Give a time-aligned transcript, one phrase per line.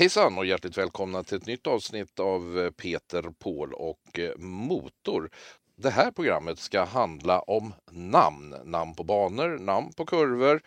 [0.00, 5.30] Hejsan och hjärtligt välkomna till ett nytt avsnitt av eh, Peter, Paul och eh, Motor.
[5.76, 8.54] Det här programmet ska handla om namn.
[8.64, 10.60] Namn på banor, namn på kurvor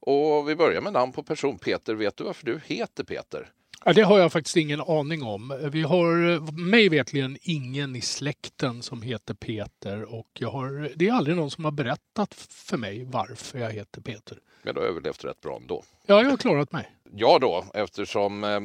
[0.00, 1.58] och vi börjar med namn på person.
[1.58, 3.50] Peter, vet du varför du heter Peter?
[3.84, 5.70] Ja, det har jag faktiskt ingen aning om.
[5.72, 11.12] Vi har mig vetligen ingen i släkten som heter Peter och jag har, det är
[11.12, 14.38] aldrig någon som har berättat för mig varför jag heter Peter.
[14.62, 15.84] Men du har överlevt rätt bra ändå.
[16.06, 16.90] Ja, jag har klarat mig.
[17.12, 18.60] Ja då, eftersom eh,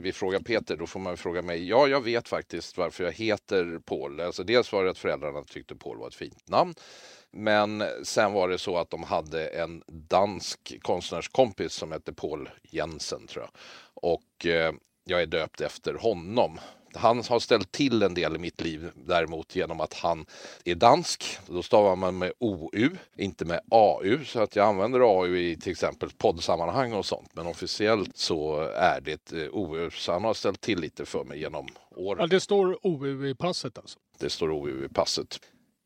[0.00, 1.68] vi frågar Peter, då får man fråga mig.
[1.68, 4.20] Ja, jag vet faktiskt varför jag heter Paul.
[4.20, 6.74] Alltså dels var det att föräldrarna tyckte Paul var ett fint namn.
[7.32, 13.26] Men sen var det så att de hade en dansk konstnärskompis som hette Paul Jensen
[13.26, 13.50] tror jag.
[13.94, 14.72] Och eh,
[15.04, 16.58] jag är döpt efter honom.
[16.94, 20.26] Han har ställt till en del i mitt liv däremot genom att han
[20.64, 21.38] är dansk.
[21.46, 24.24] Då stavar man med OU, inte med AU.
[24.24, 27.30] Så att jag använder AU i till exempel poddsammanhang och sånt.
[27.32, 29.90] Men officiellt så är det eh, OU.
[29.90, 32.18] Så han har ställt till lite för mig genom åren.
[32.20, 33.98] Ja, det står OU i passet alltså?
[34.18, 35.40] Det står OU i passet.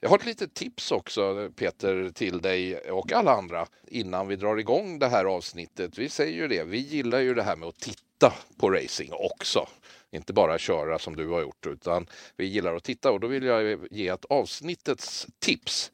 [0.05, 4.57] Jag har ett litet tips också Peter till dig och alla andra innan vi drar
[4.57, 5.99] igång det här avsnittet.
[5.99, 9.67] Vi säger ju det, vi gillar ju det här med att titta på racing också.
[10.15, 13.45] Inte bara köra som du har gjort utan vi gillar att titta och då vill
[13.45, 15.91] jag ge ett avsnittets tips.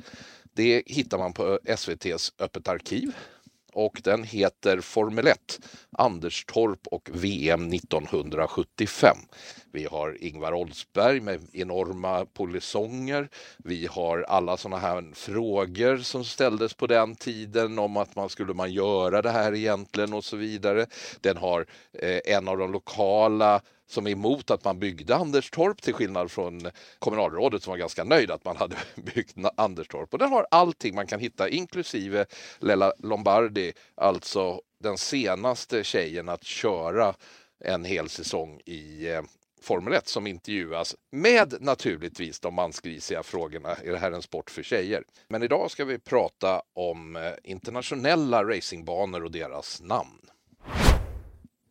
[0.52, 3.12] Det hittar man på SVTs Öppet arkiv
[3.72, 5.60] och den heter Formel 1
[5.90, 9.16] Anderstorp och VM 1975.
[9.72, 13.28] Vi har Ingvar Oldsberg med enorma polisonger.
[13.58, 18.54] Vi har alla sådana här frågor som ställdes på den tiden om att man skulle
[18.54, 20.86] man göra det här egentligen och så vidare.
[21.20, 25.94] Den har eh, en av de lokala som är emot att man byggde Anderstorp till
[25.94, 28.76] skillnad från kommunalrådet som var ganska nöjd att man hade
[29.14, 30.12] byggt Anderstorp.
[30.12, 32.26] Och den har allting man kan hitta inklusive
[32.58, 37.14] Lella Lombardi, alltså den senaste tjejen att köra
[37.64, 39.22] en hel säsong i eh,
[39.62, 43.74] Formel 1 som intervjuas med naturligtvis de mansgrisiga frågorna.
[43.74, 45.04] Är det här en sport för tjejer?
[45.28, 50.20] Men idag ska vi prata om eh, internationella racingbanor och deras namn.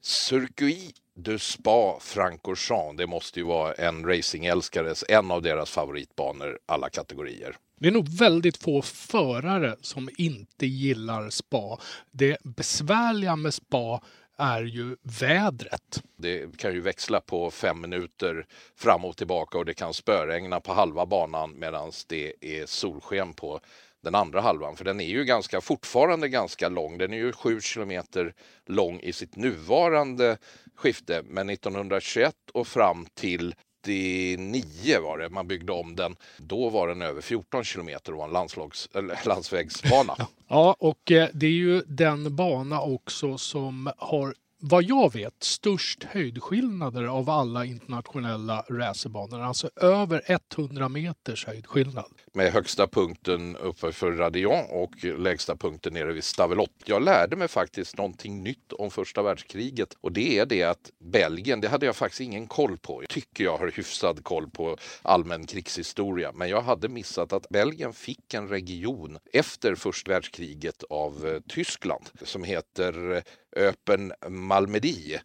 [0.02, 6.90] Circuit du Spa Francorchamps, det måste ju vara en racingälskares, en av deras favoritbanor alla
[6.90, 7.56] kategorier.
[7.80, 11.80] Det är nog väldigt få förare som inte gillar spa.
[12.12, 14.02] Det besvärliga med spa
[14.40, 16.04] är ju vädret.
[16.18, 18.46] Det kan ju växla på fem minuter
[18.76, 23.60] fram och tillbaka och det kan spöregna på halva banan medan det är solsken på
[24.02, 24.76] den andra halvan.
[24.76, 26.98] För den är ju ganska, fortfarande ganska lång.
[26.98, 28.34] Den är ju sju kilometer
[28.66, 30.38] lång i sitt nuvarande
[30.76, 31.22] skifte.
[31.26, 36.16] Men 1921 och fram till 89 var det man byggde om den.
[36.38, 40.16] Då var den över 14 kilometer och var en landslags, eller, landsvägsbana.
[40.48, 46.04] Ja, och eh, det är ju den bana också som har vad jag vet störst
[46.04, 49.42] höjdskillnader av alla internationella racerbanor.
[49.42, 52.12] Alltså över 100 meters höjdskillnad.
[52.34, 56.70] Med högsta punkten uppe för Radion och lägsta punkten nere vid Stavelot.
[56.86, 61.62] Jag lärde mig faktiskt någonting nytt om första världskriget och det är det att Belgien,
[61.62, 63.04] det hade jag faktiskt ingen koll på.
[63.04, 67.94] Jag tycker jag har hyfsad koll på allmän krigshistoria, men jag hade missat att Belgien
[67.94, 73.22] fick en region efter första världskriget av eh, Tyskland som heter eh,
[73.56, 75.20] Öpen Malmedi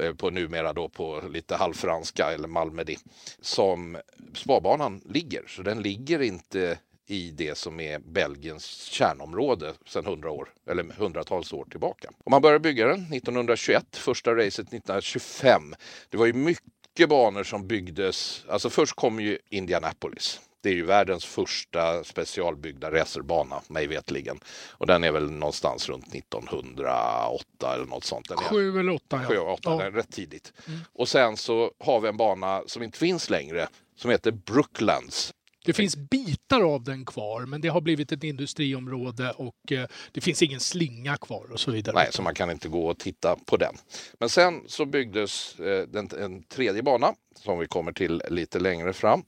[0.00, 2.96] eh, på numera då på lite halvfranska eller Malmedi
[3.40, 3.98] som
[4.34, 5.44] sparbanan ligger.
[5.46, 11.52] Så den ligger inte i det som är Belgiens kärnområde sedan hundra år eller hundratals
[11.52, 12.10] år tillbaka.
[12.24, 15.74] Och man började bygga den 1921, första racet 1925.
[16.08, 18.44] Det var ju mycket banor som byggdes.
[18.48, 24.40] Alltså först kom ju Indianapolis det är ju världens första specialbyggda racerbana, mig vetligen.
[24.70, 28.28] Och den är väl någonstans runt 1908 eller något sånt.
[28.28, 29.24] Den är, Sju eller åtta.
[29.28, 29.70] Sju, åtta, ja.
[29.70, 30.52] den är rätt tidigt.
[30.66, 30.80] Mm.
[30.92, 35.34] Och sen så har vi en bana som inte finns längre, som heter Brooklands.
[35.64, 40.20] Det finns bitar av den kvar, men det har blivit ett industriområde och eh, det
[40.20, 41.94] finns ingen slinga kvar och så vidare.
[41.94, 43.74] Nej, så man kan inte gå och titta på den.
[44.18, 48.92] Men sen så byggdes eh, den, en tredje bana som vi kommer till lite längre
[48.92, 49.22] fram.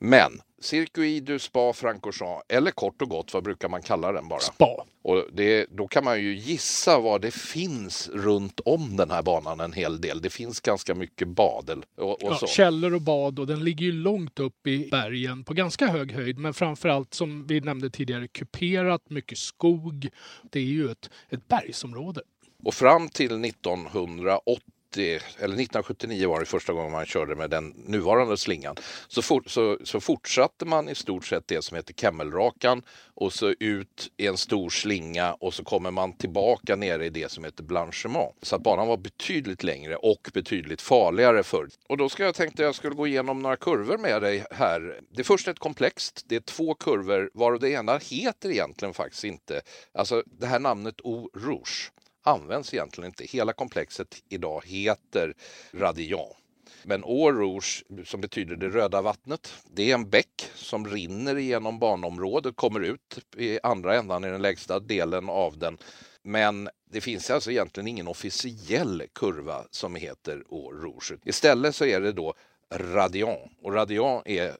[0.00, 4.40] Men Circuit du Spa Francorchamps, eller kort och gott, vad brukar man kalla den bara?
[4.40, 4.86] Spa.
[5.02, 9.60] Och det, då kan man ju gissa vad det finns runt om den här banan
[9.60, 10.22] en hel del.
[10.22, 13.92] Det finns ganska mycket bad och, och ja, Källor och bad och den ligger ju
[13.92, 16.38] långt upp i bergen på ganska hög höjd.
[16.38, 20.08] Men framförallt som vi nämnde tidigare kuperat, mycket skog.
[20.42, 22.20] Det är ju ett, ett bergsområde.
[22.64, 28.36] Och fram till 1980 eller 1979 var det första gången man körde med den nuvarande
[28.36, 28.76] slingan,
[29.08, 32.82] så, for, så, så fortsatte man i stort sett det som heter kemmelrakan
[33.14, 37.30] och så ut i en stor slinga och så kommer man tillbaka nere i det
[37.30, 38.34] som heter blanchement.
[38.42, 41.68] Så att banan var betydligt längre och betydligt farligare förr.
[41.88, 45.00] Och då ska jag tänkte jag skulle gå igenom några kurvor med dig här.
[45.10, 46.24] Det är först ett komplext.
[46.26, 49.60] Det är två kurvor varav det ena heter egentligen faktiskt inte,
[49.94, 51.90] alltså det här namnet O Rouge
[52.26, 53.24] används egentligen inte.
[53.24, 55.34] Hela komplexet idag heter
[55.72, 56.34] Radian.
[56.82, 61.78] Men Eau Rouge, som betyder det röda vattnet, det är en bäck som rinner igenom
[61.78, 65.78] banområdet, kommer ut i andra ändan i den lägsta delen av den.
[66.22, 71.12] Men det finns alltså egentligen ingen officiell kurva som heter Eau Rouge.
[71.24, 72.34] Istället så är det då
[72.74, 74.56] Radian och Radian är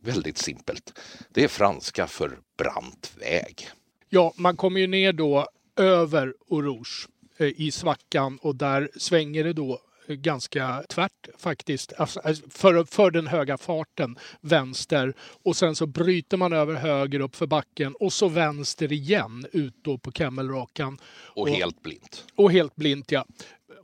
[0.00, 0.98] väldigt simpelt.
[1.30, 3.68] Det är franska för brant väg.
[4.08, 5.48] Ja, man kommer ju ner då
[5.78, 9.80] över Rouge eh, i svackan och där svänger det då
[10.14, 16.36] ganska tvärt faktiskt, alltså, alltså, för, för den höga farten vänster och sen så bryter
[16.36, 20.98] man över höger upp för backen och så vänster igen ut då på Kemmelrakan.
[21.24, 22.24] Och, och helt blint.
[22.36, 23.24] Och helt blint ja.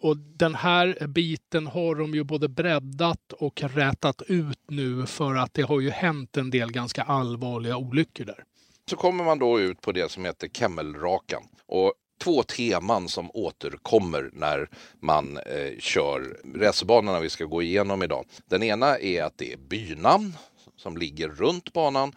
[0.00, 5.54] Och den här biten har de ju både breddat och rätat ut nu för att
[5.54, 8.44] det har ju hänt en del ganska allvarliga olyckor där.
[8.90, 11.42] Så kommer man då ut på det som heter Kemmelrakan.
[11.66, 14.68] Och två teman som återkommer när
[15.00, 18.26] man eh, kör racerbanorna vi ska gå igenom idag.
[18.46, 20.36] Den ena är att det är bynamn
[20.76, 22.12] som ligger runt banan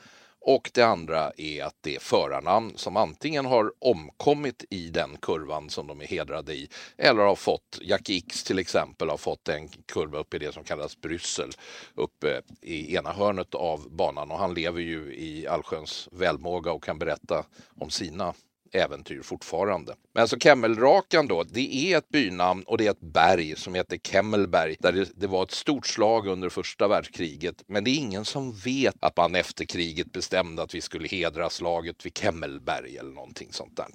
[0.47, 5.69] och det andra är att det är förarnamn som antingen har omkommit i den kurvan
[5.69, 9.67] som de är hedrade i eller har fått, Jack X till exempel har fått en
[9.67, 11.49] kurva uppe i det som kallas Bryssel
[11.95, 14.31] uppe eh, i ena hörnet av banan.
[14.31, 17.45] Och han lever ju i allsköns välmåga och kan berätta
[17.79, 18.33] om sina
[18.71, 19.95] äventyr fortfarande.
[20.13, 23.97] Men så Kemmelrakan då, det är ett bynamn och det är ett berg som heter
[23.97, 27.63] Kemmelberg där det, det, var ett stort slag under första världskriget.
[27.67, 31.49] Men det är ingen som vet att man efter kriget bestämde att vi skulle hedra
[31.49, 33.87] slaget vid Kemmelberg eller någonting sånt där.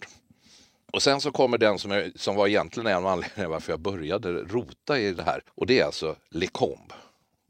[0.93, 3.81] Och sen så kommer den som, är, som var egentligen en av anledningarna varför jag
[3.81, 6.95] började rota i det här och det är alltså Lecombe.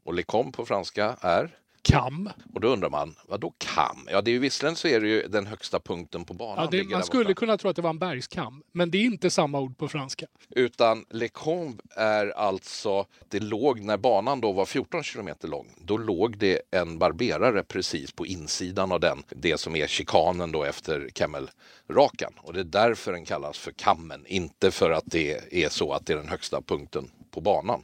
[0.05, 2.29] Och Lecombe på franska är kam.
[2.53, 4.07] Och då undrar man, vad då kam?
[4.11, 6.69] Ja, det är ju visserligen så är det ju den högsta punkten på banan.
[6.71, 7.33] Ja, det, man skulle borta.
[7.33, 10.25] kunna tro att det var en bergskam, men det är inte samma ord på franska.
[10.49, 15.97] Utan Le Combe är alltså, det låg när banan då var 14 kilometer lång, då
[15.97, 21.09] låg det en barberare precis på insidan av den, det som är chikanen då efter
[21.15, 22.33] Kemmelrakan.
[22.37, 26.05] Och det är därför den kallas för kammen, inte för att det är så att
[26.05, 27.83] det är den högsta punkten på banan.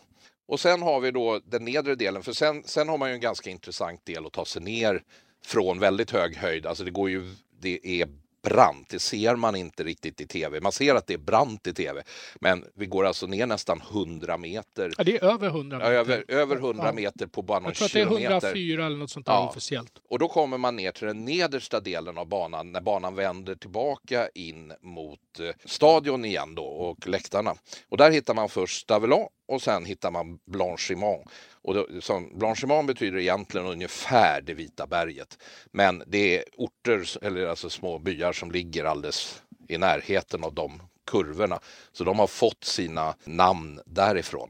[0.49, 3.21] Och sen har vi då den nedre delen, för sen, sen har man ju en
[3.21, 5.03] ganska intressant del att ta sig ner
[5.45, 6.65] från väldigt hög höjd.
[6.65, 8.07] Alltså det går ju, det är
[8.41, 8.89] brant.
[8.89, 10.61] Det ser man inte riktigt i tv.
[10.61, 12.03] Man ser att det är brant i tv,
[12.35, 14.93] men vi går alltså ner nästan 100 meter.
[14.97, 15.91] Ja, det är över 100 meter.
[15.91, 16.93] Över, över 100 ja.
[16.93, 17.99] meter på bara någon kilometer.
[17.99, 19.49] Jag tror att det är 104 eller något sånt där ja.
[19.49, 19.93] officiellt.
[20.09, 24.29] Och då kommer man ner till den nedersta delen av banan när banan vänder tillbaka
[24.35, 27.55] in mot eh, stadion igen då och läktarna.
[27.89, 31.29] Och där hittar man först Stavelon och sen hittar man Blanchiment.
[31.61, 35.37] Och då, som Blanchiment betyder egentligen ungefär det vita berget.
[35.71, 40.81] Men det är orter, eller alltså små byar som ligger alldeles i närheten av de
[41.11, 41.59] kurvorna.
[41.91, 44.49] Så de har fått sina namn därifrån.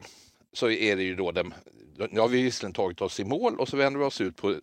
[0.53, 1.53] Så är det ju då den,
[2.12, 4.55] nu har vi visserligen tagit oss i mål och så vänder vi oss ut på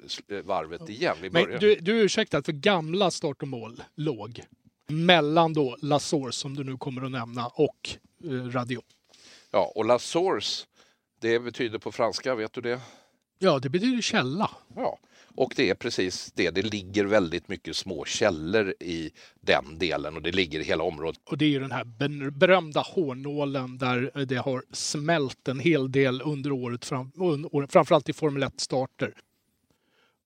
[0.45, 1.17] varvet igen.
[1.23, 4.43] Vi Men du, du ursäktar, för gamla start och mål låg
[4.89, 7.89] mellan då La Source, som du nu kommer att nämna, och
[8.25, 8.83] eh, Radio.
[9.51, 10.67] Ja, och La Source
[11.21, 12.81] det betyder på franska, vet du det?
[13.39, 14.51] Ja, det betyder källa.
[14.77, 14.99] Ja,
[15.35, 16.51] och det är precis det.
[16.51, 19.11] Det ligger väldigt mycket små källor i
[19.41, 21.21] den delen och det ligger i hela området.
[21.25, 26.23] Och det är ju den här berömda hårnålen där det har smält en hel del
[26.23, 27.13] under året, fram,
[27.69, 29.15] framförallt i Formel 1-starter.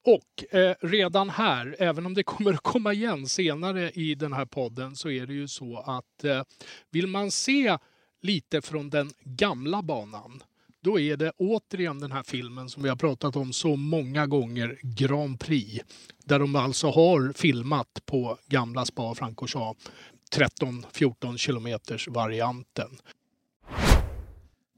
[0.04, 4.46] Och eh, redan här, även om det kommer att komma igen senare i den här
[4.46, 6.42] podden, så är det ju så att eh,
[6.90, 7.78] vill man se
[8.20, 10.42] lite från den gamla banan
[10.82, 14.78] då är det återigen den här filmen som vi har pratat om så många gånger,
[14.82, 15.84] Grand Prix.
[16.24, 19.90] Där de alltså har filmat på gamla Spa Francorchamps
[20.36, 22.98] 13-14 kilometers varianten.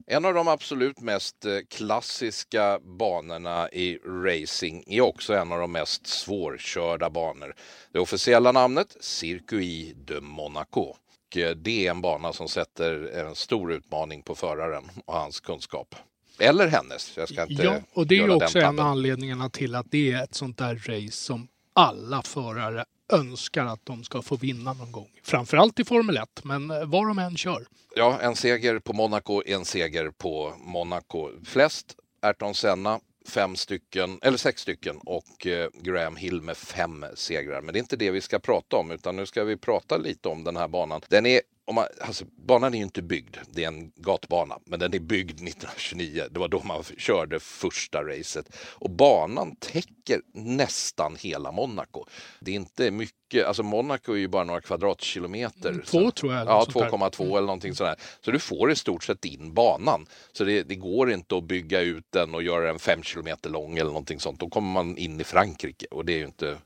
[0.07, 5.71] En av de absolut mest eh, klassiska banorna i racing är också en av de
[5.71, 7.55] mest svårkörda banor.
[7.91, 10.95] Det officiella namnet Circuit de Monaco.
[11.37, 15.95] Eh, det är en bana som sätter en stor utmaning på föraren och hans kunskap.
[16.39, 17.17] Eller hennes.
[17.17, 20.23] Jag ska inte ja, och det är också en av anledningarna till att det är
[20.23, 25.09] ett sånt där race som alla förare önskar att de ska få vinna någon gång.
[25.23, 27.65] Framförallt i Formel 1, men eh, var de än kör.
[27.95, 31.29] Ja, en seger på Monaco, en seger på Monaco.
[31.45, 37.61] Flest Ayrton Senna, fem stycken, eller sex stycken och eh, Graham Hill med fem segrar.
[37.61, 40.29] Men det är inte det vi ska prata om utan nu ska vi prata lite
[40.29, 41.01] om den här banan.
[41.07, 44.79] Den är om man, alltså, banan är ju inte byggd, det är en gatbana, men
[44.79, 46.23] den är byggd 1929.
[46.31, 48.55] Det var då man körde första racet.
[48.57, 52.05] Och banan täcker nästan hela Monaco.
[52.39, 55.73] Det är inte mycket, alltså Monaco är ju bara några kvadratkilometer.
[55.85, 56.47] Två så, tror jag.
[56.47, 57.31] Ja, 2,2 mm.
[57.31, 57.95] eller någonting sådär.
[58.21, 60.05] Så du får i stort sett in banan.
[60.31, 63.77] Så det, det, går inte att bygga ut den och göra den fem kilometer lång
[63.77, 64.39] eller någonting sånt.
[64.39, 66.57] Då kommer man in i Frankrike och det är ju inte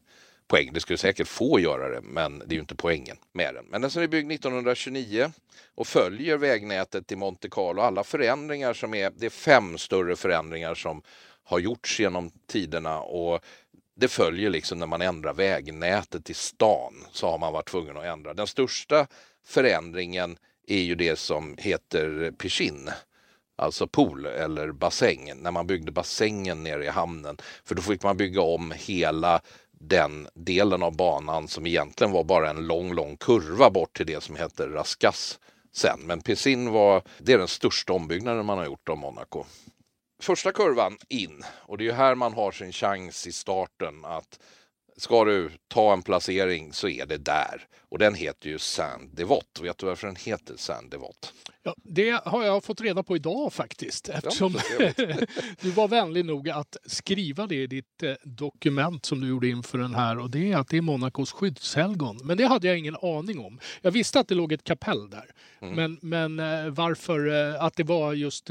[0.47, 0.69] poäng.
[0.73, 3.65] Det skulle säkert få göra det, men det är ju inte poängen med den.
[3.65, 5.31] Men den som är byggd 1929
[5.75, 7.81] och följer vägnätet i Monte Carlo.
[7.81, 11.01] Alla förändringar som är, det är fem större förändringar som
[11.43, 13.39] har gjorts genom tiderna och
[13.95, 18.05] det följer liksom när man ändrar vägnätet i stan så har man varit tvungen att
[18.05, 18.33] ändra.
[18.33, 19.07] Den största
[19.45, 20.37] förändringen
[20.67, 22.89] är ju det som heter Pichin
[23.57, 27.37] alltså pool eller bassäng, när man byggde bassängen nere i hamnen.
[27.65, 29.41] För då fick man bygga om hela
[29.79, 34.23] den delen av banan som egentligen var bara en lång, lång kurva bort till det
[34.23, 35.39] som heter Raskas
[35.73, 35.99] sen.
[36.05, 39.45] Men Pessin var, det är den största ombyggnaden man har gjort av Monaco.
[40.21, 44.39] Första kurvan in och det är här man har sin chans i starten att
[44.97, 47.67] ska du ta en placering så är det där.
[47.89, 49.59] Och den heter ju Saint Devot.
[49.61, 51.33] Vet du varför den heter Saint Devot?
[51.63, 54.09] Ja, det har jag fått reda på idag faktiskt.
[54.09, 54.91] Eftersom ja,
[55.61, 59.77] du var vänlig nog att skriva det i ditt eh, dokument som du gjorde inför
[59.77, 60.19] den här.
[60.19, 62.19] Och det är att det är Monacos skyddshelgon.
[62.23, 63.59] Men det hade jag ingen aning om.
[63.81, 65.31] Jag visste att det låg ett kapell där.
[65.61, 65.75] Mm.
[65.75, 68.49] Men, men eh, varför eh, att det var just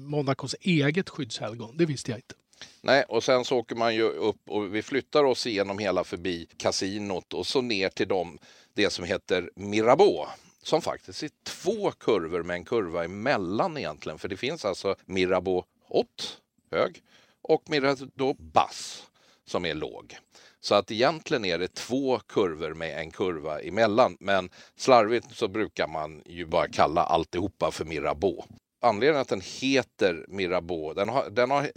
[0.00, 2.34] Monacos eget skyddshelgon, det visste jag inte.
[2.80, 6.48] Nej, och sen så åker man ju upp och vi flyttar oss igenom hela förbi
[6.56, 8.38] kasinot och så ner till dem,
[8.74, 10.26] det som heter Mirabeau
[10.66, 14.18] som faktiskt är två kurvor med en kurva emellan egentligen.
[14.18, 17.02] För det finns alltså Mirabeau Hot, hög,
[17.42, 19.06] och Mirabeau Bass
[19.44, 20.16] som är låg.
[20.60, 24.16] Så att egentligen är det två kurvor med en kurva emellan.
[24.20, 28.44] Men slarvigt så brukar man ju bara kalla alltihopa för Mirabeau.
[28.80, 31.70] Anledningen att den heter Mirabeau, den har, den har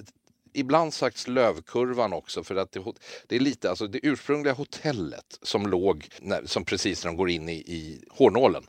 [0.53, 2.83] ibland sagts Lövkurvan också för att det,
[3.27, 7.29] det, är lite, alltså det ursprungliga hotellet som låg när, som precis när de går
[7.29, 8.63] in i, i Hårnålen.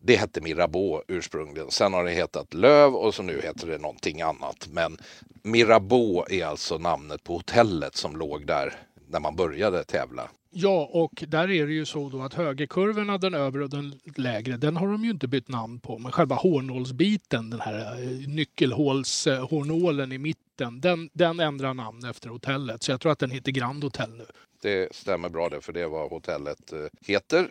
[0.00, 1.70] Det hette Mirabeau ursprungligen.
[1.70, 4.68] Sen har det hetat Löv och så nu heter det någonting annat.
[4.70, 4.98] Men
[5.42, 8.74] Mirabeau är alltså namnet på hotellet som låg där
[9.08, 10.30] när man började tävla.
[10.50, 14.56] Ja, och där är det ju så då att högerkurvorna, den övre och den lägre,
[14.56, 15.98] den har de ju inte bytt namn på.
[15.98, 22.82] Men själva hårnålsbiten, den här eh, nyckelhålshårnålen i mitten, den, den ändrar namn efter hotellet.
[22.82, 24.26] Så jag tror att den heter Grand Hotel nu.
[24.62, 27.50] Det stämmer bra det, för det är vad hotellet eh, heter.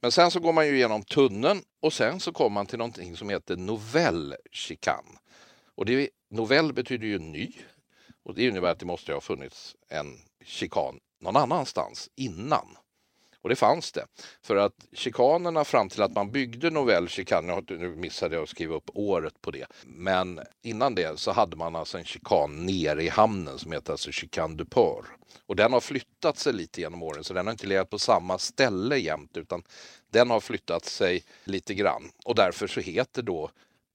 [0.00, 3.16] Men sen så går man ju igenom tunneln och sen så kommer man till någonting
[3.16, 5.04] som heter novellchikan.
[5.74, 7.52] Och det, novell betyder ju ny.
[8.24, 10.06] Och det innebär att det måste ha funnits en
[10.44, 12.76] chikan någon annanstans innan.
[13.42, 14.06] Och det fanns det.
[14.42, 18.74] För att chikanerna fram till att man byggde Novell chikan, nu missade jag att skriva
[18.74, 23.08] upp året på det, men innan det så hade man alltså en chikan nere i
[23.08, 25.06] hamnen som heter alltså Chican du Port.
[25.46, 28.38] Och den har flyttat sig lite genom åren så den har inte legat på samma
[28.38, 29.62] ställe jämt utan
[30.10, 33.50] den har flyttat sig lite grann och därför så heter då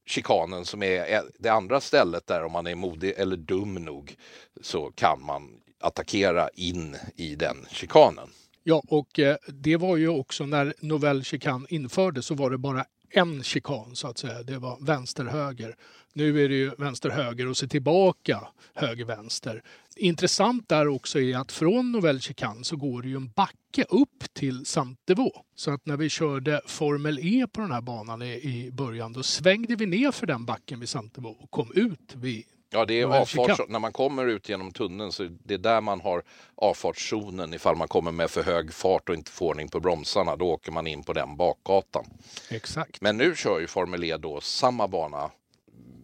[0.06, 4.16] chikanen som är det andra stället där om man är modig eller dum nog
[4.60, 8.28] så kan man attackera in i den chikanen.
[8.62, 12.84] Ja, och eh, det var ju också när Novell chikan infördes så var det bara
[13.10, 14.42] en chikan så att säga.
[14.42, 15.76] Det var vänster-höger.
[16.12, 19.62] Nu är det ju vänster-höger och så tillbaka höger-vänster.
[19.96, 24.24] Intressant där också är att från Novell chikan så går det ju en backe upp
[24.32, 29.12] till santevo Så att när vi körde Formel E på den här banan i början
[29.12, 33.00] då svängde vi ner för den backen vid santevo och kom ut vid Ja, det
[33.00, 33.60] är avfarts...
[33.68, 36.22] när man kommer ut genom tunneln så det är där man har
[36.54, 40.36] avfartszonen ifall man kommer med för hög fart och inte får ordning på bromsarna.
[40.36, 42.04] Då åker man in på den bakgatan.
[42.50, 43.00] Exakt.
[43.00, 45.30] Men nu kör ju Formel E då samma bana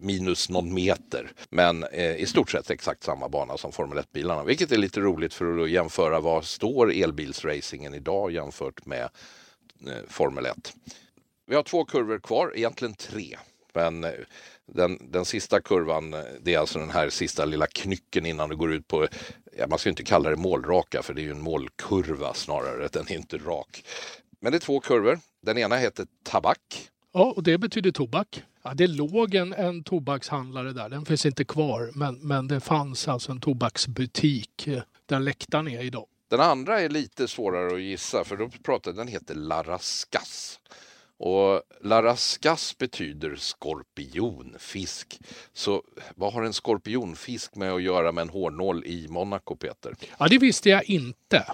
[0.00, 1.32] minus någon meter.
[1.50, 4.44] Men eh, i stort sett exakt samma bana som Formel 1-bilarna.
[4.44, 9.08] Vilket är lite roligt för att jämföra vad står elbilsracingen idag jämfört med
[9.86, 10.74] eh, Formel 1.
[11.46, 13.36] Vi har två kurvor kvar, egentligen tre.
[13.72, 14.10] Men eh,
[14.74, 16.10] den, den sista kurvan,
[16.42, 19.06] det är alltså den här sista lilla knycken innan du går ut på,
[19.58, 23.06] ja, man ska inte kalla det målraka för det är ju en målkurva snarare, den
[23.08, 23.84] är inte rak.
[24.40, 25.18] Men det är två kurvor.
[25.42, 26.90] Den ena heter Tabak.
[27.12, 28.42] Ja, och det betyder tobak.
[28.62, 33.08] Ja, det låg en, en tobakshandlare där, den finns inte kvar, men, men det fanns
[33.08, 34.68] alltså en tobaksbutik
[35.06, 36.06] där läktaren är idag.
[36.28, 40.60] Den andra är lite svårare att gissa för då pratar den heter Laraskas.
[41.22, 45.20] Och Laraskas betyder skorpionfisk.
[45.52, 45.82] Så
[46.14, 49.94] vad har en skorpionfisk med att göra med en hårnål i Monaco, Peter?
[50.18, 51.44] Ja, det visste jag inte.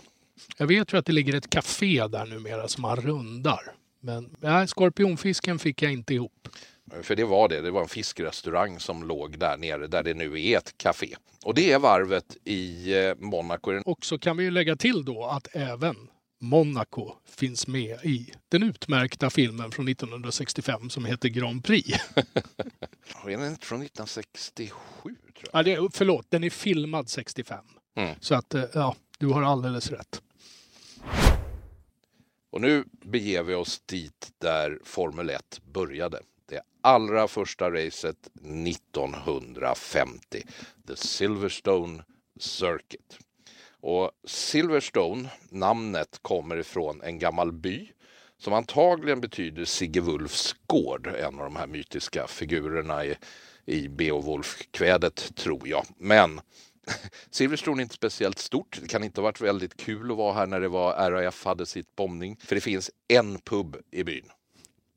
[0.56, 3.60] Jag vet ju att det ligger ett café där numera som man rundar.
[4.00, 6.48] Men nej, skorpionfisken fick jag inte ihop.
[7.02, 10.42] För det var det, det var en fiskrestaurang som låg där nere där det nu
[10.42, 11.16] är ett café.
[11.44, 13.82] Och det är varvet i eh, Monaco.
[13.84, 15.96] Och så kan vi ju lägga till då att även
[16.38, 21.88] Monaco finns med i den utmärkta filmen från 1965 som heter Grand Prix.
[23.24, 24.70] är den inte från 1967?
[25.02, 25.48] Tror jag.
[25.52, 27.64] Ja, det är, förlåt, den är filmad 65.
[27.96, 28.16] Mm.
[28.20, 30.22] Så att, eh, ja, du har alldeles rätt.
[32.50, 36.20] Och nu beger vi oss dit där Formel 1 började.
[36.48, 38.28] Det allra första racet
[38.66, 40.42] 1950.
[40.86, 42.04] The Silverstone
[42.40, 43.18] Circuit.
[43.86, 47.88] Och Silverstone, namnet kommer ifrån en gammal by
[48.38, 53.16] som antagligen betyder Sigge Wulfs gård, en av de här mytiska figurerna i,
[53.66, 55.86] i Beowulf-kvädet tror jag.
[55.98, 56.40] Men
[57.30, 58.78] Silverstone är inte speciellt stort.
[58.82, 61.66] Det kan inte ha varit väldigt kul att vara här när det var RAF hade
[61.66, 62.36] sitt bombning.
[62.40, 64.30] För det finns en pub i byn.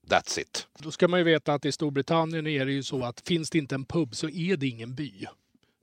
[0.07, 0.67] That's it.
[0.79, 3.57] Då ska man ju veta att i Storbritannien är det ju så att finns det
[3.57, 5.25] inte en pub så är det ingen by.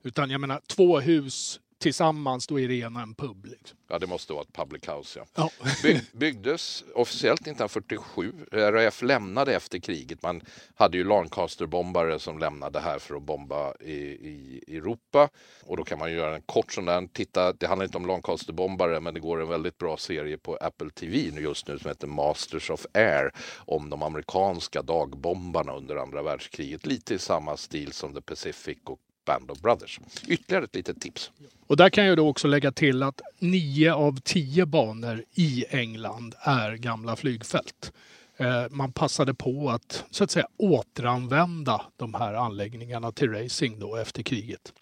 [0.03, 3.45] Utan jag menar två hus tillsammans, då är det ena en pub.
[3.45, 3.77] Liksom.
[3.87, 5.19] Ja, det måste vara ett public house.
[5.19, 5.25] Ja.
[5.35, 5.49] ja.
[5.83, 8.33] By byggdes officiellt 1947.
[8.51, 10.21] RAF lämnade efter kriget.
[10.21, 10.41] Man
[10.75, 15.29] hade ju Lancaster-bombare som lämnade här för att bomba i, i, Europa.
[15.63, 17.07] Och då kan man göra en kort sån där.
[17.13, 20.89] Titta, det handlar inte om Lancaster-bombare, men det går en väldigt bra serie på Apple
[20.89, 26.85] TV just nu som heter Masters of Air om de amerikanska dagbombarna under andra världskriget.
[26.85, 29.99] Lite i samma stil som The Pacific och Band of Brothers.
[30.27, 31.31] Ytterligare ett litet tips.
[31.67, 36.35] Och där kan jag då också lägga till att nio av tio banor i England
[36.39, 37.91] är gamla flygfält.
[38.37, 43.95] Eh, man passade på att så att säga återanvända de här anläggningarna till racing då
[43.95, 44.73] efter kriget.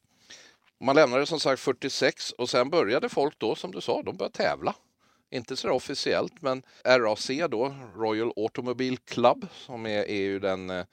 [0.80, 4.36] Man lämnade som sagt 46 och sen började folk då som du sa, de började
[4.36, 4.76] tävla.
[5.32, 10.86] Inte så officiellt men RAC då, Royal Automobile Club som är, är ju den eh,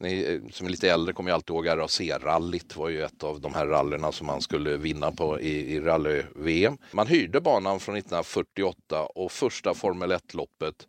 [0.00, 3.40] ni eh, som är lite äldre kommer ju alltid ihåg RAC-rallyt var ju ett av
[3.40, 6.78] de här rallyna som man skulle vinna på i, i rally-VM.
[6.92, 10.86] Man hyrde banan från 1948 och första Formel 1-loppet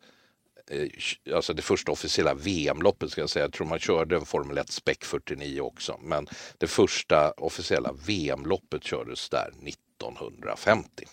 [0.67, 0.87] eh,
[1.35, 3.45] Alltså det första officiella VM-loppet ska jag säga.
[3.45, 5.99] Jag tror man körde en Formel 1 Spec 49 också.
[6.03, 11.05] Men det första officiella VM-loppet kördes där 1950.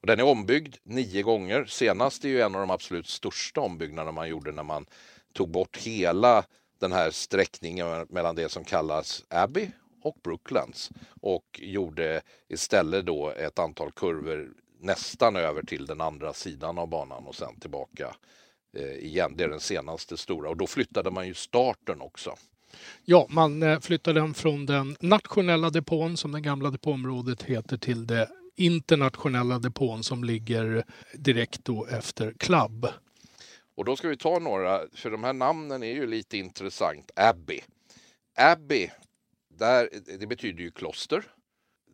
[0.00, 1.64] Och den är ombyggd nio gånger.
[1.64, 4.86] Senast är ju en av de absolut största ombyggnaderna man gjorde när man
[5.32, 6.44] tog bort hela
[6.78, 9.68] den här sträckningen mellan det som kallas Abbey
[10.02, 14.48] och Brooklands och gjorde istället då ett antal kurvor
[14.80, 18.14] nästan över till den andra sidan av banan och sen tillbaka
[18.76, 19.34] eh, igen.
[19.36, 22.34] Det är den senaste stora och då flyttade man ju starten också.
[23.04, 28.06] Ja, man eh, flyttade den från den nationella depån som det gamla depåområdet heter till
[28.06, 32.86] det internationella depån som ligger direkt då efter Club.
[33.78, 37.10] Och då ska vi ta några, för de här namnen är ju lite intressant.
[37.16, 37.60] Abbey.
[38.36, 38.90] Abbey,
[39.48, 39.88] där,
[40.18, 41.24] det betyder ju kloster.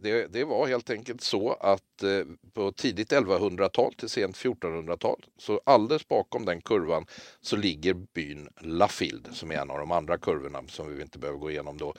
[0.01, 5.61] Det, det var helt enkelt så att eh, på tidigt 1100-tal till sent 1400-tal, så
[5.66, 7.07] alldeles bakom den kurvan
[7.40, 11.38] så ligger byn Laffield som är en av de andra kurvorna som vi inte behöver
[11.38, 11.94] gå igenom då,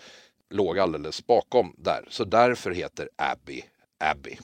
[0.50, 2.06] låg alldeles bakom där.
[2.10, 3.64] Så därför heter Abbey
[4.00, 4.38] Abbey.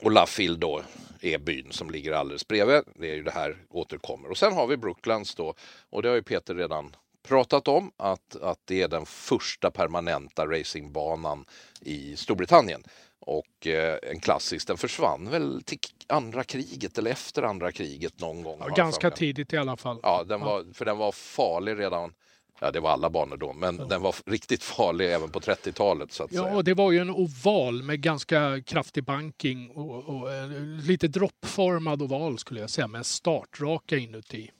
[0.00, 0.82] Och Laffield då
[1.20, 2.82] är byn som ligger alldeles bredvid.
[2.94, 4.30] Det är ju det här återkommer.
[4.30, 5.54] Och sen har vi Brooklands då
[5.90, 6.96] och det har ju Peter redan
[7.28, 11.44] pratat om att, att det är den första permanenta racingbanan
[11.80, 12.82] i Storbritannien.
[13.20, 18.42] Och eh, en klassisk, den försvann väl till andra kriget eller efter andra kriget någon
[18.42, 18.58] gång.
[18.60, 20.00] Ja, ganska tidigt i alla fall.
[20.02, 22.12] Ja, den var, för den var farlig redan
[22.60, 23.84] Ja, det var alla banor då, men ja.
[23.84, 26.12] den var riktigt farlig även på 30-talet.
[26.12, 26.62] Så att ja, säga.
[26.62, 30.50] det var ju en oval med ganska kraftig banking och, och eh,
[30.86, 34.50] lite droppformad oval skulle jag säga med startraka inuti.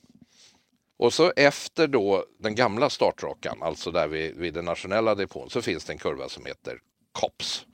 [0.98, 5.62] Och så efter då den gamla startrakan, alltså där vid, vid den nationella depån, så
[5.62, 6.78] finns det en kurva som heter
[7.12, 7.66] COPS.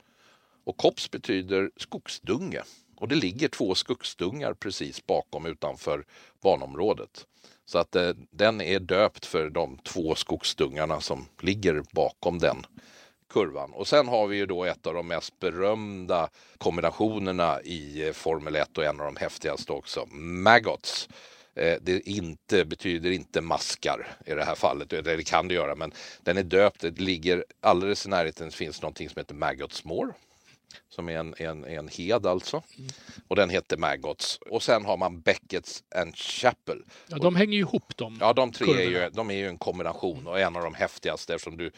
[0.65, 2.61] Och COPS betyder skogsdunge.
[2.95, 6.05] Och det ligger två skogsdungar precis bakom utanför
[6.41, 7.25] banområdet.
[7.65, 12.65] Så att eh, den är döpt för de två skogsdungarna som ligger bakom den
[13.29, 13.73] kurvan.
[13.73, 18.55] Och sen har vi ju då ett av de mest berömda kombinationerna i eh, Formel
[18.55, 21.09] 1 och en av de häftigaste också, Maggots.
[21.55, 25.75] Eh, det inte, betyder inte maskar i det här fallet, eller det kan det göra,
[25.75, 25.91] men
[26.23, 26.81] den är döpt.
[26.81, 30.13] Det ligger alldeles i närheten finns någonting som heter Maggots Moor
[30.89, 32.63] som är en, en, en hed alltså.
[32.77, 32.89] Mm.
[33.27, 34.39] Och den heter Maggots.
[34.49, 36.83] Och sen har man Beckets and Chapel.
[37.07, 38.17] Ja, de hänger ju ihop de.
[38.19, 41.33] Ja, de tre är ju, de är ju en kombination och en av de häftigaste
[41.33, 41.71] eftersom du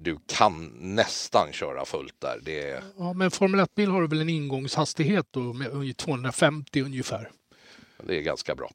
[0.00, 2.40] du kan nästan köra fullt där.
[2.42, 2.82] Det är...
[2.98, 7.30] Ja, men Formel 1-bil har du väl en ingångshastighet då med 250 ungefär?
[8.02, 8.70] Det är ganska bra.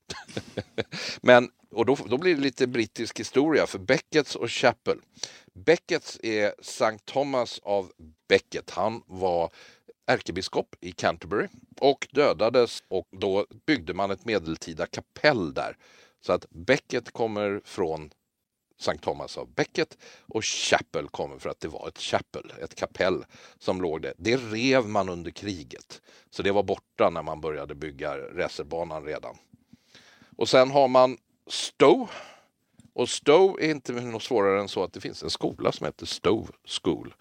[1.21, 4.97] men, och då, då blir det lite brittisk historia för Beckets och Chapel.
[5.53, 7.91] Beckett är Sankt Thomas av
[8.27, 8.69] Becket.
[8.69, 9.49] Han var
[10.05, 11.47] ärkebiskop i Canterbury
[11.79, 15.77] och dödades och då byggde man ett medeltida kapell där.
[16.21, 18.11] Så att Becket kommer från
[18.79, 23.25] Sankt Thomas av Becket och Chapel kommer för att det var ett chapel, ett kapell
[23.59, 24.13] som låg där.
[24.17, 29.37] Det rev man under kriget, så det var borta när man började bygga racerbanan redan.
[30.37, 32.07] Och sen har man Stowe.
[32.93, 36.05] Och Stowe är inte något svårare än så att det finns en skola som heter
[36.05, 37.13] Stowe School.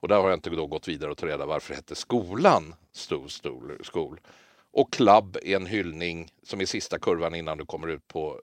[0.00, 3.28] Och där har jag inte då gått vidare och tagit reda varför hette skolan Stowe
[3.92, 4.20] School.
[4.70, 8.40] Och Club är en hyllning som är sista kurvan innan du kommer ut på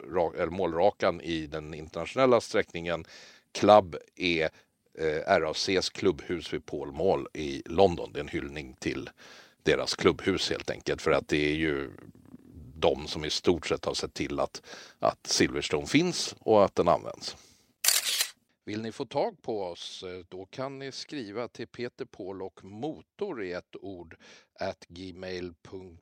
[0.50, 3.06] målrakan i den internationella sträckningen.
[3.52, 4.50] Club är
[4.98, 8.12] eh, RACs klubbhus vid Paul Mall i London.
[8.14, 9.10] Det är en hyllning till
[9.64, 11.92] deras klubbhus helt enkelt för att det är ju
[12.76, 14.62] de som i stort sett har sett till att,
[15.00, 17.38] att Silverstone finns och att den används.
[18.66, 22.64] Vill ni få tag på oss, eh, då kan ni skriva till Peter Paul och
[22.64, 24.18] motor i ett ord
[24.60, 25.96] at gmail.com.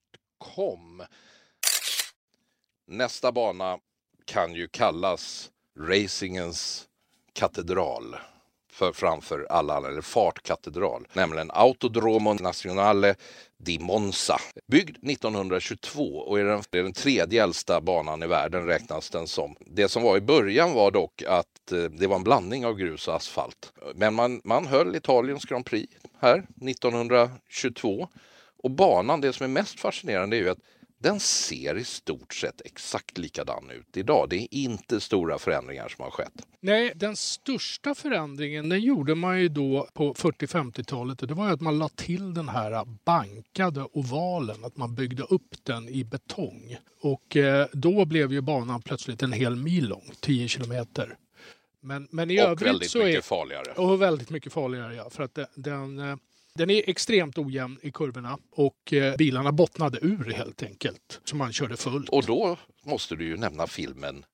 [2.88, 3.80] Nästa bana
[4.26, 6.90] kan ju kallas racingens
[7.34, 8.16] katedral
[8.74, 13.16] för framför alla andra, eller fartkatedral, nämligen Autodromo Nazionale
[13.58, 14.40] di Monza.
[14.68, 19.56] Byggd 1922 och är den, är den tredje äldsta banan i världen räknas den som.
[19.60, 23.08] Det som var i början var dock att eh, det var en blandning av grus
[23.08, 23.74] och asfalt.
[23.96, 28.08] Men man, man höll Italiens Grand Prix här 1922
[28.64, 30.60] och banan, det som är mest fascinerande är ju att
[31.04, 34.30] den ser i stort sett exakt likadan ut idag.
[34.30, 36.48] Det är inte stora förändringar som har skett.
[36.60, 41.20] Nej, den största förändringen den gjorde man ju då på 40-50-talet.
[41.20, 45.56] Det var ju att man la till den här bankade ovalen, att man byggde upp
[45.64, 46.78] den i betong.
[47.02, 51.18] Och eh, då blev ju banan plötsligt en hel mil lång, 10 kilometer.
[51.82, 53.74] Men, men i och övrigt väldigt så mycket är, farligare.
[53.76, 55.10] Och väldigt mycket farligare, ja.
[55.10, 56.20] För att den,
[56.56, 61.22] den är extremt ojämn i kurvorna och eh, bilarna bottnade ur helt enkelt.
[61.24, 62.10] Så man körde fullt.
[62.10, 64.26] Och då måste du ju nämna filmen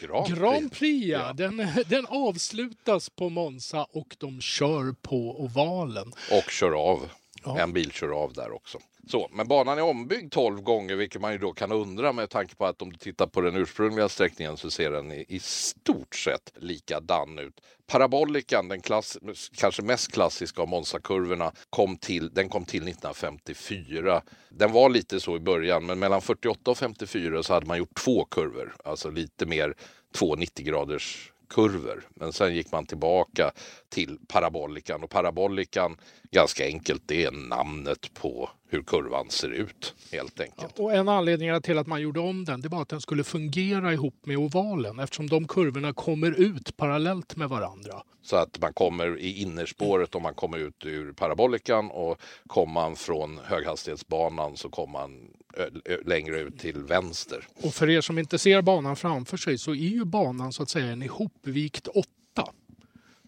[0.00, 0.40] Grand Prix.
[0.40, 1.32] Grand Prix ja.
[1.32, 1.56] Den,
[1.86, 6.12] den avslutas på Monza och de kör på ovalen.
[6.30, 7.10] Och kör av.
[7.44, 7.58] Ja.
[7.58, 8.78] En bil kör av där också.
[9.08, 12.54] Så, men banan är ombyggd 12 gånger, vilket man ju då kan undra med tanke
[12.54, 16.14] på att om du tittar på den ursprungliga sträckningen så ser den i, i stort
[16.14, 17.60] sett likadan ut.
[17.86, 19.18] Parabolikan, den klass,
[19.56, 24.22] kanske mest klassiska av Monza-kurvorna, kom till, den kom till 1954.
[24.48, 27.94] Den var lite så i början, men mellan 48 och 54 så hade man gjort
[28.04, 29.74] två kurvor, alltså lite mer
[30.14, 32.08] två 90 graders kurvor.
[32.14, 33.52] Men sen gick man tillbaka
[33.88, 35.96] till parabolikan och parabolikan,
[36.30, 40.74] ganska enkelt, det är namnet på hur kurvan ser ut helt enkelt.
[40.76, 43.24] Ja, och en anledning till att man gjorde om den, det var att den skulle
[43.24, 48.02] fungera ihop med ovalen eftersom de kurvorna kommer ut parallellt med varandra.
[48.22, 52.96] Så att man kommer i innerspåret om man kommer ut ur parabolikan och kommer man
[52.96, 55.30] från höghastighetsbanan så kommer man
[56.04, 57.46] längre ut till vänster.
[57.62, 60.70] Och för er som inte ser banan framför sig så är ju banan så att
[60.70, 62.52] säga en ihopvikt åtta.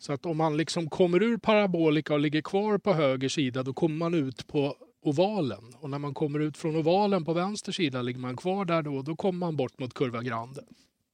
[0.01, 3.73] Så att om man liksom kommer ur parabolika och ligger kvar på höger sida då
[3.73, 5.75] kommer man ut på ovalen.
[5.81, 9.03] Och när man kommer ut från ovalen på vänster sida ligger man kvar där då,
[9.03, 10.65] då kommer man bort mot Curva Grande.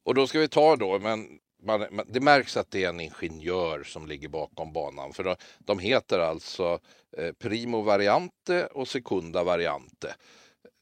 [0.05, 1.29] Och då ska vi ta då, men
[1.63, 5.13] man, man, det märks att det är en ingenjör som ligger bakom banan.
[5.13, 6.79] För de, de heter alltså
[7.19, 10.15] eh, Primo Variante och Secunda Variante.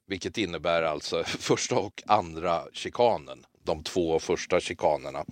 [0.06, 3.46] Vilket innebär alltså första och andra chikanen.
[3.64, 5.24] De två första chikanerna.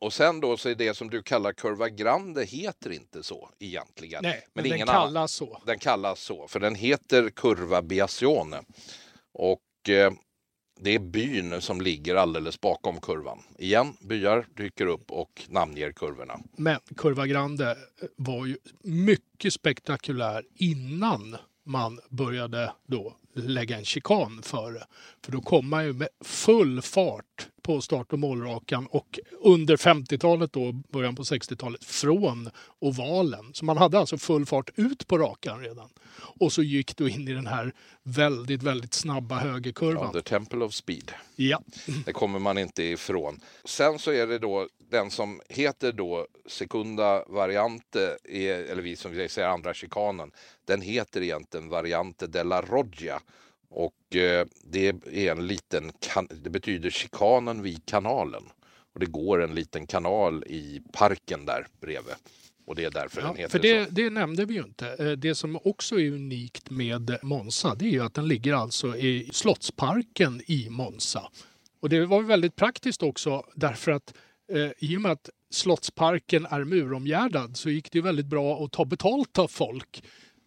[0.00, 4.22] Och sen då så är det som du kallar Curva Grande heter inte så egentligen.
[4.22, 5.28] Nej, men, men den kallas annan.
[5.28, 5.62] så.
[5.66, 8.62] Den kallas så, för den heter Curva Biazione.
[9.32, 10.12] Och eh,
[10.80, 13.42] det är byn som ligger alldeles bakom kurvan.
[13.58, 16.40] Igen, byar dyker upp och namnger kurvorna.
[16.56, 17.76] Men Curva Grande
[18.16, 24.84] var ju mycket spektakulär innan man började då lägga en chikan före.
[25.24, 30.52] För då kommer man ju med full fart på start och målrakan och under 50-talet
[30.52, 33.50] då, början på 60-talet, från ovalen.
[33.54, 35.88] Så man hade alltså full fart ut på rakan redan.
[36.16, 37.72] Och så gick du in i den här
[38.02, 40.10] väldigt, väldigt snabba högerkurvan.
[40.14, 41.12] Ja, the Temple of Speed.
[41.36, 41.62] Ja.
[42.04, 43.40] Det kommer man inte ifrån.
[43.64, 49.48] Sen så är det då den som heter då Secunda Variante, eller vi som säger
[49.48, 50.30] andra chikanen,
[50.64, 53.20] den heter egentligen Variante della Roggia.
[53.72, 55.92] Och eh, det är en liten,
[56.42, 58.42] det betyder chikanen vid kanalen.
[58.94, 62.14] Och det går en liten kanal i parken där bredvid.
[62.66, 63.90] Och det är därför ja, den heter för det, så.
[63.90, 64.96] Det nämnde vi ju inte.
[64.98, 68.96] Eh, det som också är unikt med Monza det är ju att den ligger alltså
[68.96, 71.30] i Slottsparken i Monza.
[71.80, 74.14] Och det var väldigt praktiskt också därför att
[74.52, 78.84] eh, i och med att Slottsparken är muromgärdad så gick det väldigt bra att ta
[78.84, 80.02] betalt av folk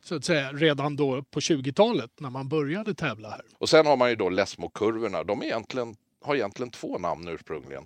[0.06, 3.42] så att säga redan då på 20-talet när man började tävla här.
[3.58, 5.24] Och sen har man ju då Lesmo-kurvorna.
[5.24, 7.86] De egentligen, har egentligen två namn ursprungligen.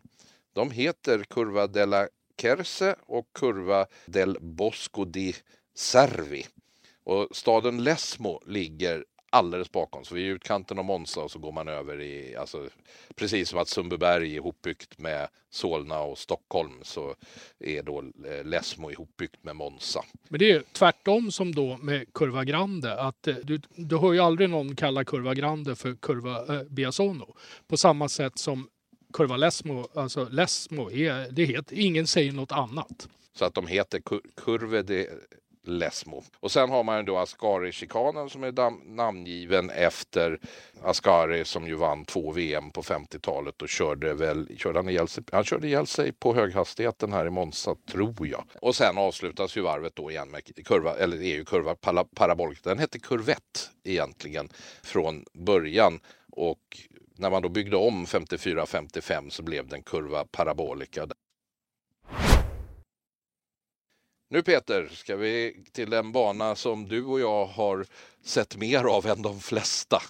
[0.54, 2.08] De heter Curva della
[2.42, 5.36] Kerse och Curva del Bosco di
[5.76, 6.46] Servi.
[7.04, 10.06] Och staden Lesmo ligger alldeles bakom.
[10.06, 12.70] Så vi är utkanten av Monza och så går man över i, alltså
[13.16, 17.16] precis som att Sundbyberg är ihopbyggt med Solna och Stockholm så
[17.60, 20.04] är då eh, Lesmo ihopbyggt med Monza.
[20.30, 24.20] Men det är tvärtom som då med Curva Grande att eh, du, du hör ju
[24.20, 27.36] aldrig någon kalla Curva Grande för Curva eh, Biasono.
[27.68, 28.70] På samma sätt som
[29.14, 33.08] Curva Lesmo, alltså Lesmo, är, det heter, ingen säger något annat.
[33.34, 34.02] Så att de heter
[34.36, 35.08] Curve de
[35.70, 36.24] Lesmo.
[36.40, 40.40] Och sen har man då Ascari-chikanen som är namngiven efter
[40.84, 45.24] Ascari som ju vann två VM på 50-talet och körde väl, körde han, ihjäl sig,
[45.32, 48.44] han körde ihjäl sig på höghastigheten här i Monza tror jag.
[48.62, 51.76] Och sen avslutas ju varvet då igen med kurva, eller det är ju kurva
[52.16, 52.64] parabolik.
[52.64, 54.50] Den hette kurvett egentligen
[54.84, 56.00] från början
[56.32, 56.78] och
[57.16, 61.08] när man då byggde om 54-55 så blev den kurva parabolika.
[64.32, 67.86] Nu Peter, ska vi till en bana som du och jag har
[68.24, 70.02] sett mer av än de flesta.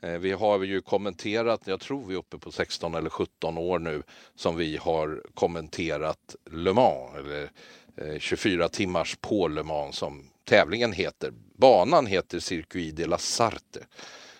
[0.00, 3.78] Eh, vi har ju kommenterat, jag tror vi är uppe på 16 eller 17 år
[3.78, 4.02] nu,
[4.34, 7.50] som vi har kommenterat Le Mans, eller
[7.96, 11.32] eh, 24 timmars på Le Mans som tävlingen heter.
[11.56, 13.86] Banan heter Circuit de la Sarte.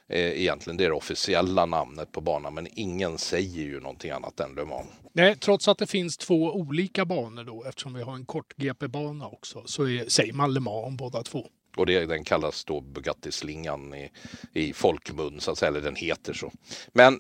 [0.09, 4.41] Eh, egentligen det är det officiella namnet på banan men ingen säger ju någonting annat
[4.41, 4.87] än Le Mans.
[5.13, 9.27] Nej, trots att det finns två olika banor då eftersom vi har en kort GP-bana
[9.27, 11.47] också så är, säger man Le Mans om båda två.
[11.77, 14.11] Och det, den kallas då Bugatti-slingan i,
[14.53, 16.53] i folkmun, så att säga, eller den heter så.
[16.93, 17.15] Men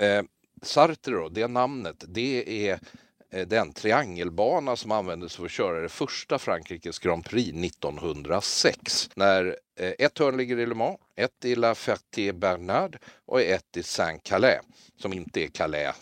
[0.00, 0.22] eh,
[0.62, 2.80] Sartre då, det namnet, det är
[3.36, 9.10] Eh, den triangelbana som användes för att köra det första Frankrikes Grand Prix 1906.
[9.14, 13.82] När eh, ett hörn ligger i Le Mans, ett i La Ferté-Bernard och ett i
[13.82, 14.60] Saint-Calais,
[14.96, 15.94] som inte är Calais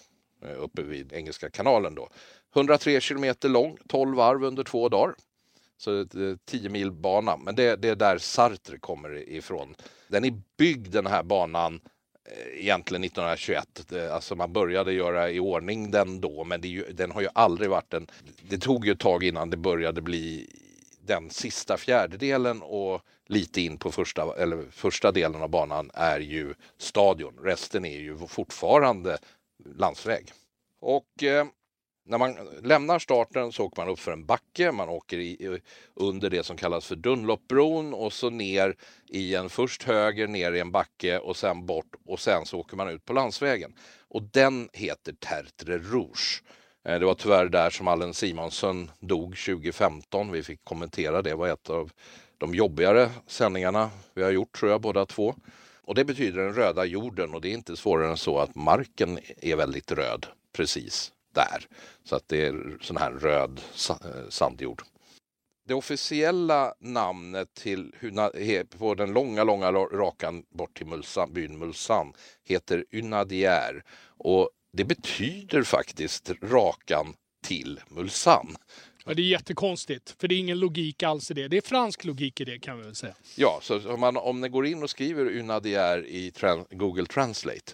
[0.42, 2.08] eh, uppe vid Engelska kanalen då.
[2.56, 5.14] 103 kilometer lång, 12 varv under två dagar.
[5.76, 6.06] Så
[6.44, 9.74] 10 mil bana, men det, det är där Sartre kommer ifrån.
[10.08, 11.80] Den är byggd den här banan
[12.24, 13.92] Eh, egentligen 1921.
[14.12, 17.94] Alltså man började göra i ordning den då, men ju, den har ju aldrig varit
[17.94, 18.06] en...
[18.48, 20.50] Det tog ju ett tag innan det började bli
[21.06, 26.54] den sista fjärdedelen och lite in på första, eller första delen av banan är ju
[26.78, 27.38] stadion.
[27.42, 29.18] Resten är ju fortfarande
[29.76, 30.32] landsväg.
[30.80, 31.46] Och eh,
[32.06, 35.60] när man lämnar starten så åker man upp för en backe, man åker i,
[35.94, 38.76] under det som kallas för Dunlopbron och så ner
[39.08, 42.76] i en först höger ner i en backe och sen bort och sen så åker
[42.76, 43.74] man ut på landsvägen.
[44.08, 46.42] Och den heter Tertre Rouge.
[46.84, 50.32] Eh, det var tyvärr där som Allen Simonsson dog 2015.
[50.32, 51.30] Vi fick kommentera det.
[51.30, 51.90] Det var ett av
[52.38, 55.34] de jobbigare sändningarna vi har gjort tror jag båda två.
[55.82, 59.18] Och det betyder den röda jorden och det är inte svårare än så att marken
[59.40, 61.66] är väldigt röd precis där.
[62.04, 64.82] Så att det är sån här röd eh, sandjord.
[65.68, 67.94] Det officiella namnet till,
[68.78, 72.12] på den långa, långa rakan bort till Mulsan, byn Mulsan
[72.44, 73.84] heter Unadier
[74.18, 77.14] och det betyder faktiskt rakan
[77.46, 78.56] till Mulsan.
[79.04, 81.48] Ja, det är jättekonstigt, för det är ingen logik alls i det.
[81.48, 83.14] Det är fransk logik i det kan vi väl säga.
[83.36, 86.32] Ja, så om, man, om ni går in och skriver Unadier i
[86.70, 87.72] Google Translate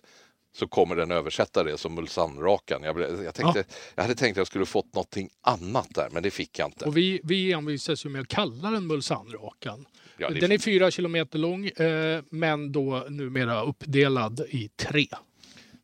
[0.53, 2.83] så kommer den översätta det som Mulsanrakan.
[2.83, 3.75] Jag, jag, tänkte, ja.
[3.95, 6.85] jag hade tänkt att jag skulle fått någonting annat där, men det fick jag inte.
[6.85, 9.87] Och vi, vi envisas ju med att kalla den Mulsanrakan.
[10.17, 15.07] Ja, den är fyra kilometer lång, eh, men då numera uppdelad i tre.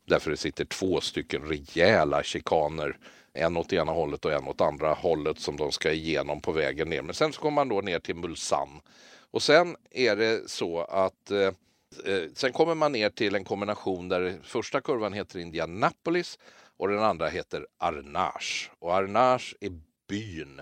[0.06, 2.98] Därför det sitter två stycken rejäla chikaner
[3.32, 6.88] en åt ena hållet och en åt andra hållet som de ska igenom på vägen
[6.88, 7.02] ner.
[7.02, 8.68] Men sen så kommer man då ner till Mulsan.
[9.30, 11.50] Och sen är det så att Eh,
[12.04, 16.38] Eh, sen kommer man ner till en kombination där första kurvan heter Indianapolis
[16.76, 18.70] och den andra heter Arnage.
[18.78, 20.60] Och Arnage är byn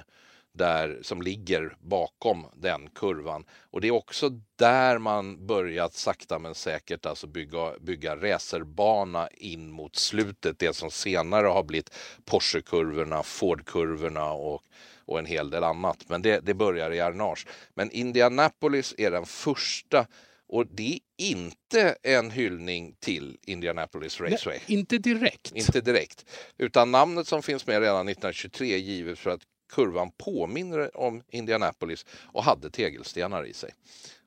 [0.52, 3.44] där, som ligger bakom den kurvan.
[3.70, 9.70] Och det är också där man börjat sakta men säkert alltså bygga, bygga racerbana in
[9.70, 10.58] mot slutet.
[10.58, 11.90] Det som senare har blivit
[12.24, 14.62] Porsche-kurvorna, Ford-kurvorna och,
[14.98, 16.08] och en hel del annat.
[16.08, 17.46] Men det, det börjar i Arnage.
[17.74, 20.06] Men Indianapolis är den första
[20.54, 24.58] och det är inte en hyllning till Indianapolis Raceway.
[24.68, 25.52] Nej, inte direkt.
[25.54, 26.24] Inte direkt.
[26.58, 29.40] Utan namnet som finns med redan 1923 är givet för att
[29.72, 33.70] kurvan påminner om Indianapolis och hade tegelstenar i sig.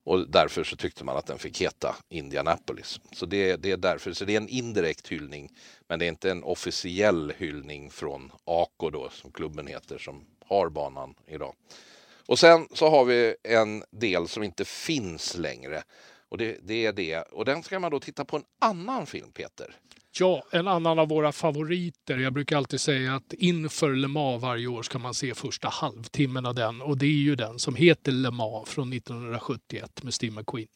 [0.04, 3.00] Och därför så tyckte man att den fick heta Indianapolis.
[3.12, 5.52] Så det, det, är därför, så det är en indirekt hyllning.
[5.88, 10.70] Men det är inte en officiell hyllning från ACO då, som klubben heter, som har
[10.70, 11.54] banan idag.
[12.28, 15.84] Och sen så har vi en del som inte finns längre.
[16.30, 17.22] Och det, det är det.
[17.22, 19.76] Och den ska man då titta på en annan film, Peter.
[20.20, 22.18] Ja, en annan av våra favoriter.
[22.18, 26.46] Jag brukar alltid säga att inför Le Mans varje år ska man se första halvtimmen
[26.46, 26.82] av den.
[26.82, 30.68] Och det är ju den som heter Le Mans från 1971 med Steve McQueen.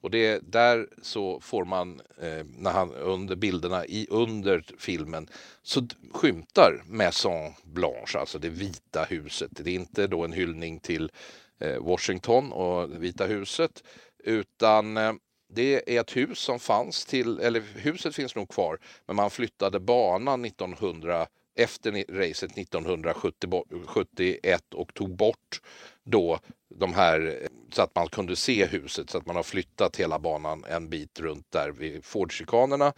[0.00, 5.28] Och det, där så får man, eh, när han, under bilderna i, under filmen,
[5.62, 9.50] så skymtar Maison Blanche, alltså det vita huset.
[9.50, 11.10] Det är inte då en hyllning till
[11.58, 13.82] eh, Washington och Vita huset,
[14.24, 15.12] utan eh,
[15.48, 19.80] det är ett hus som fanns till, eller huset finns nog kvar, men man flyttade
[19.80, 25.60] banan 1900 efter racet 1971 och tog bort
[26.04, 30.18] då de här så att man kunde se huset så att man har flyttat hela
[30.18, 32.92] banan en bit runt där vid Fordchikanerna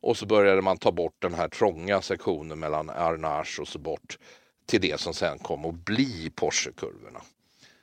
[0.00, 4.18] och så började man ta bort den här trånga sektionen mellan Arnage och så bort
[4.66, 7.20] till det som sen kom att bli Porsche-kurvorna.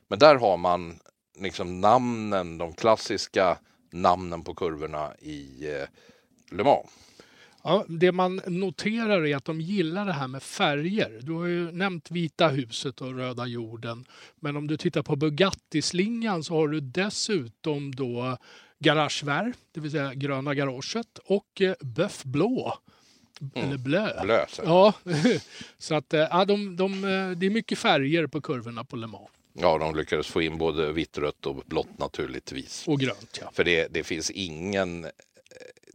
[0.07, 0.99] Men där har man
[1.39, 3.57] liksom namnen, de klassiska
[3.91, 5.87] namnen på kurvorna i eh,
[6.57, 6.89] Le Mans.
[7.63, 11.19] Ja, det man noterar är att de gillar det här med färger.
[11.21, 14.05] Du har ju nämnt Vita huset och Röda jorden.
[14.39, 18.37] Men om du tittar på Bugatti-slingan så har du dessutom då
[18.79, 22.77] Garagevert, det vill säga gröna garaget och eh, Böff blå.
[23.41, 23.67] Mm.
[23.67, 24.23] Eller blö.
[24.23, 24.61] blö så.
[24.65, 24.93] Ja,
[25.77, 27.01] så att eh, ja, de, de,
[27.37, 29.29] det är mycket färger på kurvorna på Le Mans.
[29.59, 32.87] Ja, de lyckades få in både vitt, rött och blått naturligtvis.
[32.87, 33.51] Och grönt, ja.
[33.53, 35.11] För det, det finns ingen eh,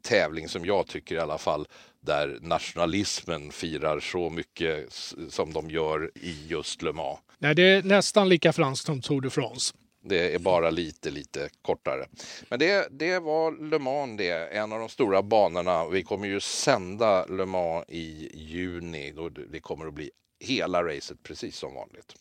[0.02, 1.66] tävling som jag tycker i alla fall
[2.00, 4.92] där nationalismen firar så mycket
[5.28, 7.18] som de gör i just Le Mans.
[7.38, 9.74] Nej, det är nästan lika franskt som Tour de France.
[10.04, 12.06] Det är bara lite, lite kortare.
[12.48, 15.88] Men det, det var Le Mans det, en av de stora banorna.
[15.88, 19.12] Vi kommer ju sända Le Mans i juni.
[19.12, 22.14] Då det kommer att bli hela racet precis som vanligt.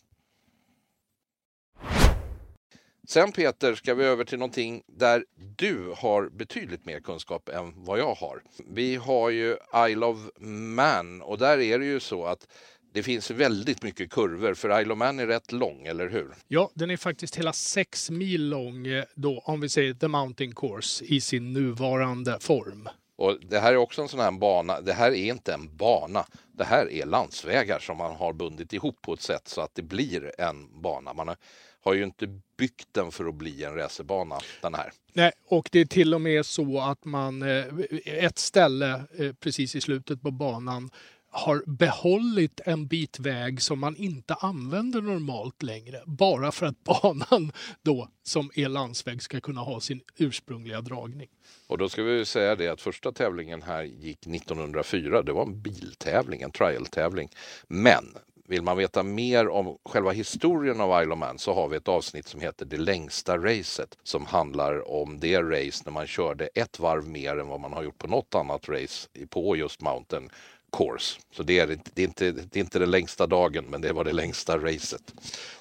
[3.12, 5.24] Sen Peter ska vi över till någonting där
[5.56, 8.42] du har betydligt mer kunskap än vad jag har.
[8.68, 9.56] Vi har ju
[9.88, 12.48] Isle of Man och där är det ju så att
[12.94, 16.34] det finns väldigt mycket kurvor för Isle of Man är rätt lång, eller hur?
[16.48, 20.54] Ja, den är faktiskt hela sex mil lång eh, då, om vi säger The Mountain
[20.54, 22.88] Course i sin nuvarande form.
[23.16, 24.80] Och Det här är också en sån här bana.
[24.80, 26.26] Det här är inte en bana.
[26.52, 29.82] Det här är landsvägar som man har bundit ihop på ett sätt så att det
[29.82, 31.12] blir en bana.
[31.12, 31.36] Man har
[31.84, 34.92] har ju inte byggt den för att bli en racerbana, den här.
[35.12, 37.64] Nej, och det är till och med så att man, eh,
[38.04, 40.90] ett ställe eh, precis i slutet på banan
[41.32, 46.02] har behållit en bit väg som man inte använder normalt längre.
[46.06, 51.28] Bara för att banan då som är landsväg ska kunna ha sin ursprungliga dragning.
[51.66, 55.22] Och då ska vi säga det att första tävlingen här gick 1904.
[55.22, 57.28] Det var en biltävling, en trial-tävling.
[57.68, 58.04] Men
[58.48, 61.88] vill man veta mer om själva historien av Isle of Man så har vi ett
[61.88, 66.78] avsnitt som heter Det längsta racet som handlar om det race när man körde ett
[66.78, 70.30] varv mer än vad man har gjort på något annat race på just Mountain
[70.76, 71.20] course.
[71.36, 74.04] Så det är, det, är inte, det är inte den längsta dagen, men det var
[74.04, 75.14] det längsta racet.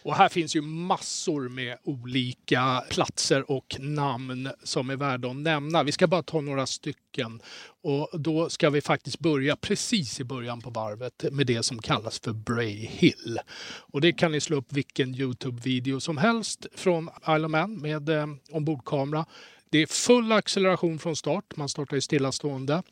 [0.03, 5.83] Och här finns ju massor med olika platser och namn som är värda att nämna.
[5.83, 7.41] Vi ska bara ta några stycken.
[7.83, 12.19] Och då ska vi faktiskt börja precis i början på varvet med det som kallas
[12.19, 13.39] för Bray Hill.
[13.63, 18.09] Och det kan ni slå upp vilken Youtube-video som helst från Isle of Man med
[18.09, 19.25] eh, ombordkamera.
[19.71, 21.55] Det är full acceleration från start.
[21.55, 22.83] Man startar ju stillastående.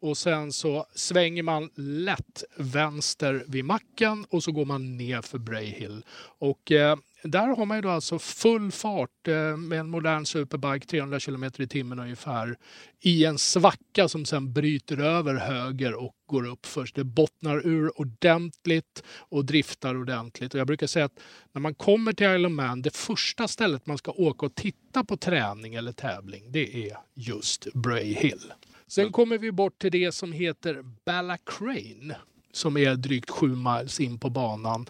[0.00, 5.38] Och sen så svänger man lätt vänster vid macken och så går man ner för
[5.38, 6.04] Brayhill.
[6.38, 6.96] Och eh,
[7.26, 11.44] där har man ju då alltså full fart eh, med en modern superbike, 300 km
[11.58, 12.56] i timmen ungefär,
[13.00, 16.94] i en svacka som sen bryter över höger och går upp först.
[16.94, 20.54] Det bottnar ur ordentligt och driftar ordentligt.
[20.54, 21.18] Och jag brukar säga att
[21.52, 25.04] när man kommer till Isle of Man, det första stället man ska åka och titta
[25.04, 28.52] på träning eller tävling, det är just Bray Hill.
[28.86, 32.16] Sen kommer vi bort till det som heter Ballacrane
[32.56, 34.86] som är drygt sju miles in på banan.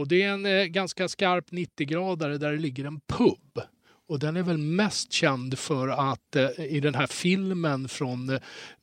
[0.00, 3.60] Och det är en eh, ganska skarp 90-gradare där det ligger en pub.
[4.08, 8.40] Och den är väl mest känd för att eh, i den här filmen från eh,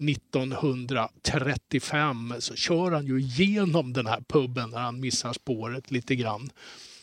[0.09, 6.49] 1935 så kör han ju igenom den här puben när han missar spåret lite grann.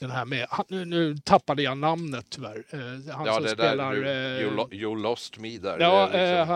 [0.01, 2.65] Den här med, han, nu, nu tappade jag namnet tyvärr.
[2.71, 2.79] Eh,
[3.15, 3.95] han Ja, som spelar...
[3.95, 4.07] där, you,
[4.41, 5.77] you, eh, lo- you lost me där.
[5.81, 6.55] Ja, är liksom,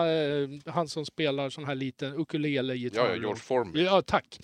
[0.63, 3.03] eh, han, han som spelar sån här liten ukulele-gitarr.
[3.05, 3.83] ja, ja, George Formby.
[3.83, 4.39] Ja, tack.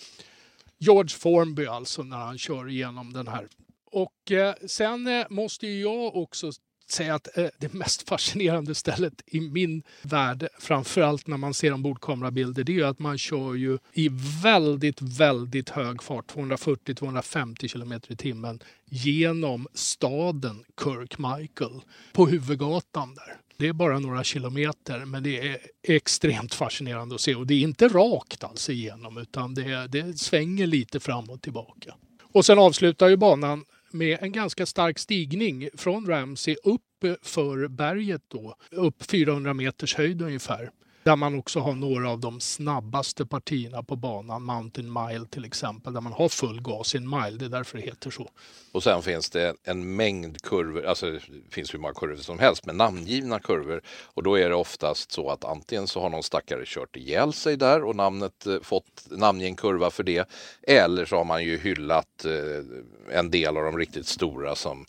[0.80, 3.47] George Formby alltså när han kör igenom den här.
[3.91, 6.51] Och eh, sen eh, måste ju jag också
[6.89, 12.63] säga att eh, det mest fascinerande stället i min värld, framförallt när man ser ombordkamerabilder,
[12.63, 14.09] det är ju att man kör ju i
[14.43, 21.82] väldigt, väldigt hög fart, 240-250 km i timmen, genom staden Kirkmichael
[22.13, 23.45] på huvudgatan där.
[23.58, 27.36] Det är bara några kilometer, men det är extremt fascinerande att se.
[27.36, 31.95] Och det är inte rakt alls igenom, utan det, det svänger lite fram och tillbaka.
[32.22, 36.82] Och sen avslutar ju banan med en ganska stark stigning från Ramsey upp
[37.22, 40.72] för berget då, upp 400 meters höjd ungefär.
[41.06, 45.93] Där man också har några av de snabbaste partierna på banan, Mountain Mile till exempel,
[45.93, 48.30] där man har full gas i en mile, det är därför det heter så.
[48.72, 52.66] Och sen finns det en mängd kurvor, alltså det finns hur många kurvor som helst,
[52.66, 53.82] men namngivna kurvor.
[54.03, 57.58] Och då är det oftast så att antingen så har någon stackare kört ihjäl sig
[57.58, 60.30] där och namnet eh, fått namngen kurva för det.
[60.62, 64.86] Eller så har man ju hyllat eh, en del av de riktigt stora som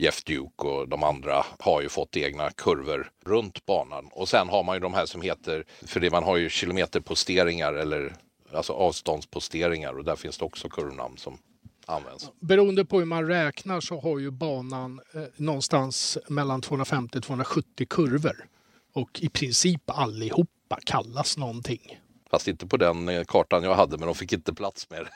[0.00, 4.08] Jeff Duke och de andra har ju fått egna kurvor runt banan.
[4.12, 7.72] Och sen har man ju de här som heter, för det man har ju kilometerposteringar
[7.72, 8.12] eller
[8.52, 11.38] alltså avståndsposteringar och där finns det också kurvnamn som
[11.86, 12.30] används.
[12.40, 18.46] Beroende på hur man räknar så har ju banan eh, någonstans mellan 250 270 kurvor.
[18.92, 21.98] Och i princip allihopa kallas någonting.
[22.30, 25.08] Fast inte på den eh, kartan jag hade, men de fick inte plats det.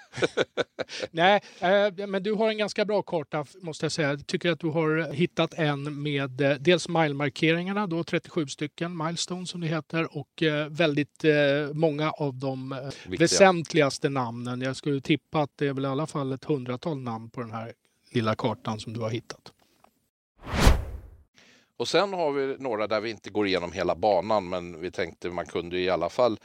[1.10, 4.08] Nej, eh, men du har en ganska bra karta måste jag säga.
[4.08, 9.46] Jag tycker att du har hittat en med eh, dels milemarkeringarna, då 37 stycken, milestone
[9.46, 11.32] som det heter, och eh, väldigt eh,
[11.72, 13.18] många av de eh, Viktiga.
[13.18, 14.60] väsentligaste namnen.
[14.60, 17.50] Jag skulle tippa att det är väl i alla fall ett hundratal namn på den
[17.50, 17.72] här
[18.10, 19.52] lilla kartan som du har hittat.
[21.76, 25.30] Och sen har vi några där vi inte går igenom hela banan, men vi tänkte
[25.30, 26.38] man kunde i alla fall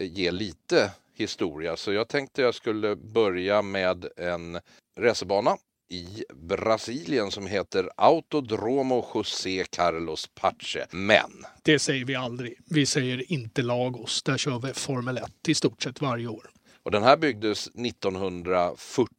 [0.00, 1.76] ge lite historia.
[1.76, 4.60] Så jag tänkte jag skulle börja med en
[4.98, 5.56] racerbana
[5.90, 10.86] i Brasilien som heter Autodromo José Carlos Pache.
[10.90, 11.30] Men
[11.62, 12.58] Det säger vi aldrig.
[12.70, 14.22] Vi säger inte Lagos.
[14.22, 16.50] Där kör vi Formel 1 i stort sett varje år.
[16.82, 19.16] Och den här byggdes 1940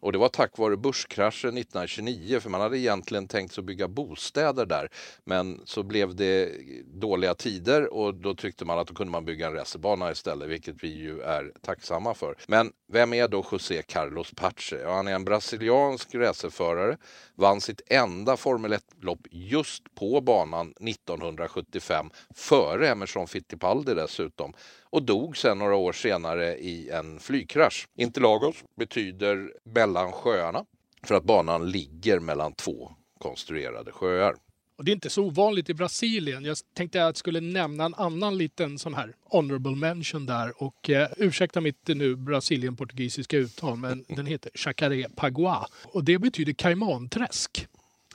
[0.00, 3.88] och det var tack vare börskraschen 1929 för man hade egentligen tänkt sig att bygga
[3.88, 4.88] bostäder där.
[5.24, 6.52] Men så blev det
[6.84, 10.84] dåliga tider och då tyckte man att då kunde man bygga en racerbana istället, vilket
[10.84, 12.36] vi ju är tacksamma för.
[12.48, 14.76] Men vem är då José Carlos Pache?
[14.82, 16.96] Ja, han är en brasiliansk racerförare,
[17.34, 24.54] vann sitt enda Formel 1-lopp just på banan 1975, före Emerson Fittipaldi dessutom
[24.96, 27.88] och dog sen några år senare i en flygkrasch.
[27.96, 30.64] Interlagos betyder mellan sjöarna
[31.02, 34.36] för att banan ligger mellan två konstruerade sjöar.
[34.76, 36.44] Och det är inte så ovanligt i Brasilien.
[36.44, 40.62] Jag tänkte att jag skulle nämna en annan liten sån här honorable mention där.
[40.62, 45.66] Och eh, ursäkta mitt nu Brasilien-portugisiska uttal, men den heter Chacaré Pagua.
[45.84, 47.66] Och det betyder kaimanträsk.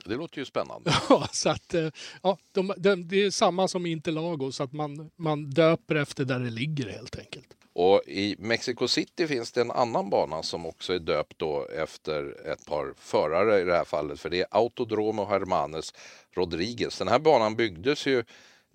[0.04, 0.94] Det låter ju spännande.
[1.08, 1.88] Ja, så att, eh,
[2.22, 6.50] ja, de, de, det är samma som Interlagos, att man, man döper efter där det
[6.50, 7.56] ligger helt enkelt.
[7.74, 12.48] Och i Mexico City finns det en annan bana som också är döpt då efter
[12.52, 15.94] ett par förare i det här fallet, för det är Autodromo Hermanes
[16.30, 16.98] Rodriguez.
[16.98, 18.24] Den här banan byggdes ju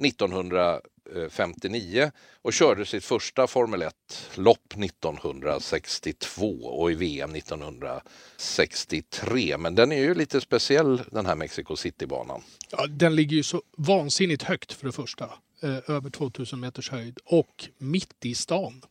[0.03, 9.57] 1959 och körde sitt första Formel 1-lopp 1962 och i VM 1963.
[9.57, 12.41] Men den är ju lite speciell den här Mexico City-banan.
[12.69, 15.29] Ja, den ligger ju så vansinnigt högt för det första.
[15.61, 17.19] Eh, över 2000 meters höjd.
[17.25, 18.81] Och mitt i stan.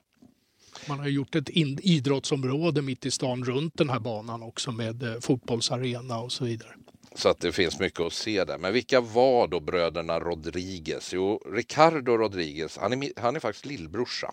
[0.88, 5.20] Man har gjort ett idrottsområde mitt i stan runt den här banan också med eh,
[5.20, 6.70] fotbollsarena och så vidare.
[7.14, 8.58] Så att det finns mycket att se där.
[8.58, 11.12] Men vilka var då bröderna Rodriguez?
[11.12, 14.32] Jo, Ricardo Rodriguez, han är, han är faktiskt lillbrorsa.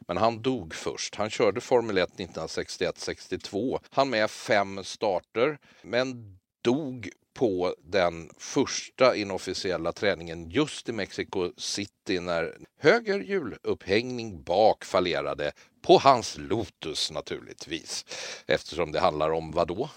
[0.00, 1.14] Men han dog först.
[1.14, 3.78] Han körde Formel 1 1961-62.
[3.90, 5.58] Han med fem starter.
[5.82, 7.08] Men dog
[7.38, 15.98] på den första inofficiella träningen just i Mexico City när höger hjulupphängning bak fallerade på
[15.98, 18.04] hans Lotus naturligtvis.
[18.46, 19.90] Eftersom det handlar om vad då?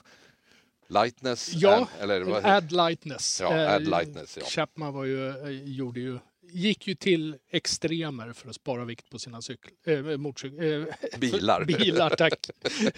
[0.87, 1.53] Lightness?
[1.53, 3.41] Ja, Ad, eller vad Add Lightness.
[3.41, 4.45] Ja, Add Lightness ja.
[4.45, 6.19] Chapman var ju, eh, gjorde ju
[6.53, 11.65] gick ju till extremer för att spara vikt på sina cykel, äh, motorcykel, äh, bilar.
[11.65, 12.49] bilar, tack.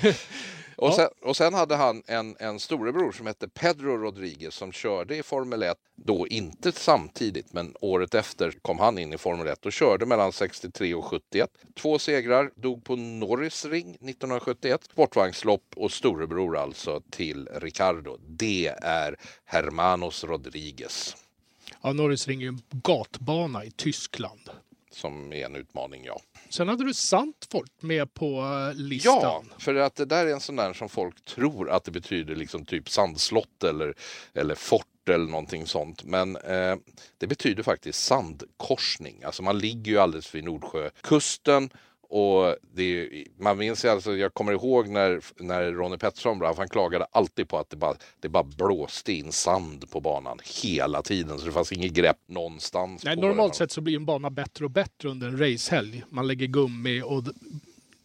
[0.75, 5.17] och, sen, och sen hade han en, en storebror som hette Pedro Rodriguez som körde
[5.17, 9.65] i Formel 1, då inte samtidigt, men året efter kom han in i Formel 1
[9.65, 11.49] och körde mellan 63 och 71.
[11.75, 18.17] Två segrar, dog på Norris Ring 1971, sportvagnslopp och storebror alltså till Ricardo.
[18.27, 21.15] Det är Hermanos Rodriguez.
[21.83, 24.49] Ja, Norrisring är ju en gatbana i Tyskland.
[24.91, 26.21] Som är en utmaning, ja.
[26.49, 29.19] Sen hade du Sandfort med på eh, listan.
[29.21, 32.35] Ja, för att det där är en sån där som folk tror att det betyder
[32.35, 33.93] liksom typ sandslott eller,
[34.33, 36.03] eller fort eller någonting sånt.
[36.03, 36.75] Men eh,
[37.17, 39.23] det betyder faktiskt sandkorsning.
[39.23, 41.69] Alltså man ligger ju alldeles vid Nordsjökusten
[42.13, 43.09] och det,
[43.39, 47.57] man minns alltså, jag kommer ihåg när, när Ronnie Pettersson brann, han klagade alltid på
[47.57, 51.39] att det bara, det bara blåste in sand på banan hela tiden.
[51.39, 53.03] Så det fanns inget grepp någonstans.
[53.03, 56.03] Nej, normalt sett så blir en bana bättre och bättre under en racehelg.
[56.09, 57.23] Man lägger gummi och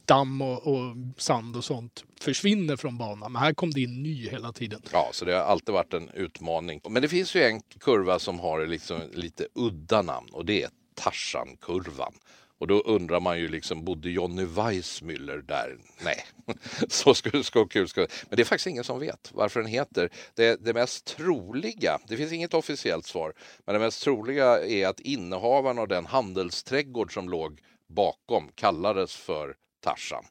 [0.05, 3.33] damm och, och, sand och sånt försvinner från banan.
[3.33, 4.83] Men här kom det in ny hela tiden.
[4.93, 6.81] Ja, så det har alltid varit en utmaning.
[6.89, 10.71] Men det finns ju en kurva som har liksom lite udda namn och det är
[10.95, 12.13] Tarzan-kurvan.
[12.59, 15.79] Och då undrar man ju liksom, bodde Johnny Weissmuller där?
[16.01, 16.25] Nej,
[16.89, 20.11] så skulle så kul ska Men det är faktiskt ingen som vet varför den heter.
[20.35, 23.33] Det, det mest troliga, det finns inget officiellt svar,
[23.65, 29.57] men det mest troliga är att innehavaren av den handelsträdgård som låg bakom kallades för
[29.81, 30.25] Tarzan.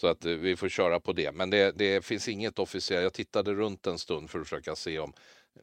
[0.00, 1.32] Så att eh, vi får köra på det.
[1.32, 3.02] Men det, det finns inget officiellt.
[3.02, 5.12] Jag tittade runt en stund för att försöka se om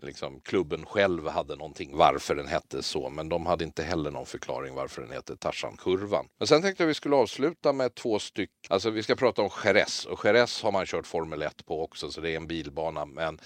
[0.01, 4.25] liksom, klubben själv hade någonting varför den hette så, men de hade inte heller någon
[4.25, 6.25] förklaring varför den heter Tarzan-kurvan.
[6.37, 9.49] Men sen tänkte jag vi skulle avsluta med två stycken, alltså vi ska prata om
[9.63, 13.05] Jerez och Jerez har man kört Formel 1 på också, så det är en bilbana,
[13.05, 13.39] men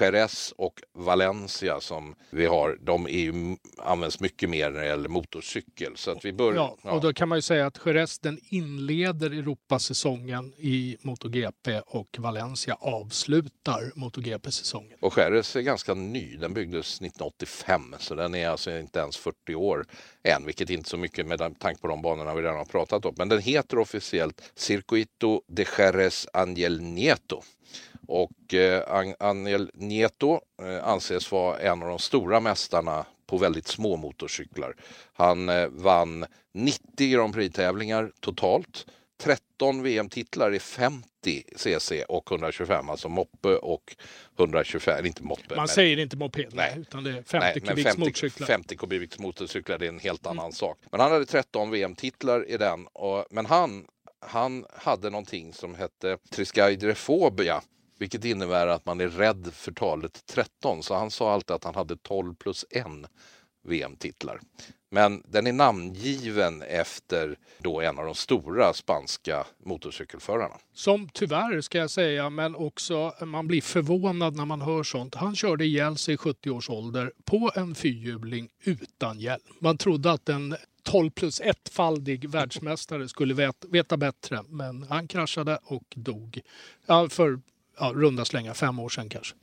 [0.00, 5.08] Jerez och Valencia som vi har, de är ju, används mycket mer när det gäller
[5.08, 5.96] motorcykel.
[5.96, 8.38] Så att vi börjar, ja, ja, och då kan man ju säga att Jerez den
[8.48, 14.98] inleder Europasäsongen i MotoGP och Valencia avslutar MotoGP-säsongen.
[15.00, 16.36] Och Jerez är ganska ganska ny.
[16.36, 19.86] Den byggdes 1985 så den är alltså inte ens 40 år
[20.22, 23.14] än, vilket inte så mycket med tanke på de banorna vi redan har pratat om.
[23.18, 27.42] Men den heter officiellt Circuito de Jerez Angel Nieto.
[28.08, 33.96] Och eh, Angel Nieto eh, anses vara en av de stora mästarna på väldigt små
[33.96, 34.76] motorcyklar.
[35.14, 38.86] Han eh, vann 90 Grand Prix-tävlingar totalt.
[39.22, 43.96] 13 VM-titlar i 50 cc och 125, alltså moppe och
[44.38, 45.56] 125, inte moppe.
[45.56, 46.74] Man säger inte moped, nej.
[46.78, 48.46] utan det är 50 nej, kubiks 50, motorcyklar.
[48.46, 50.52] 50 kubiks motorcyklar, det är en helt annan mm.
[50.52, 50.78] sak.
[50.90, 53.86] Men han hade 13 VM-titlar i den, och, men han,
[54.20, 57.62] han hade någonting som hette triskaidrefobia
[57.98, 60.82] vilket innebär att man är rädd för talet 13.
[60.82, 62.86] Så han sa alltid att han hade 12 plus 1
[63.68, 64.40] VM-titlar.
[64.94, 70.54] Men den är namngiven efter då en av de stora spanska motorcykelförarna.
[70.74, 75.14] Som tyvärr ska jag säga, men också man blir förvånad när man hör sånt.
[75.14, 79.42] Han körde ihjäl sig i 70 års ålder på en fyrhjuling utan hjälm.
[79.58, 85.58] Man trodde att en 12 plus 1-faldig världsmästare skulle veta, veta, bättre, men han kraschade
[85.64, 86.40] och dog.
[86.86, 87.40] Ja, för
[87.78, 89.34] ja, runda slänga fem år sedan kanske.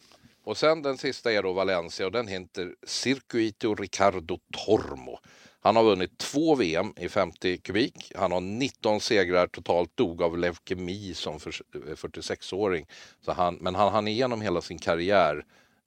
[0.43, 5.19] Och sen den sista är då Valencia och den heter Circuito Ricardo Tormo.
[5.63, 8.11] Han har vunnit två VM i 50 kubik.
[8.15, 12.81] Han har 19 segrar totalt, dog av leukemi som 46-åring.
[12.81, 15.45] Eh, så han, men han hann igenom hela sin karriär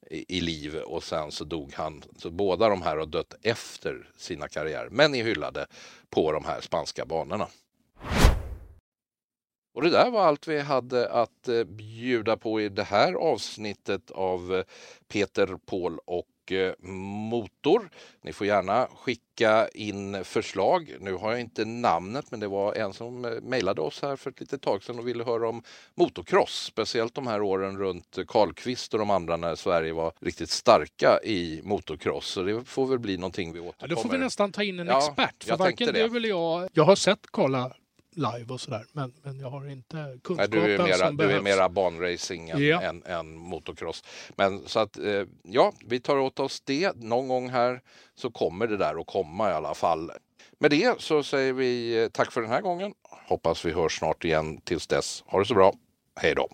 [0.09, 2.03] i, i liv och sen så dog han.
[2.17, 5.67] Så båda de här har dött efter sina karriärer, men är hyllade
[6.09, 7.47] på de här spanska banorna.
[9.75, 14.11] Och det där var allt vi hade att eh, bjuda på i det här avsnittet
[14.11, 14.63] av eh,
[15.07, 16.73] Peter, Paul och eh,
[17.29, 17.89] Motor.
[18.21, 20.95] Ni får gärna skicka in förslag.
[20.99, 24.39] Nu har jag inte namnet men det var en som mejlade oss här för ett
[24.39, 25.63] litet tag sedan och ville höra om
[25.95, 26.65] motocross.
[26.65, 31.61] Speciellt de här åren runt Karlqvist och de andra när Sverige var riktigt starka i
[31.63, 32.27] motocross.
[32.27, 33.91] Så det får väl bli någonting vi återkommer.
[33.91, 35.43] Ja, då får vi nästan ta in en ja, expert.
[35.43, 37.71] För varken du eller jag, jag har sett Karla
[38.15, 38.85] live och sådär.
[38.91, 41.39] Men, men jag har inte kunskapen Nej, du är mera, som Du behövs.
[41.39, 42.81] är mera banracing än, ja.
[42.81, 44.03] än, än, motocross.
[44.35, 46.95] Men så att eh, ja, vi tar åt oss det.
[46.95, 47.81] Någon gång här
[48.15, 50.11] så kommer det där att komma i alla fall.
[50.59, 52.93] Med det så säger vi eh, tack för den här gången.
[53.27, 54.61] Hoppas vi hörs snart igen.
[54.61, 55.73] Tills dess, ha det så bra.
[56.15, 56.49] Hej då!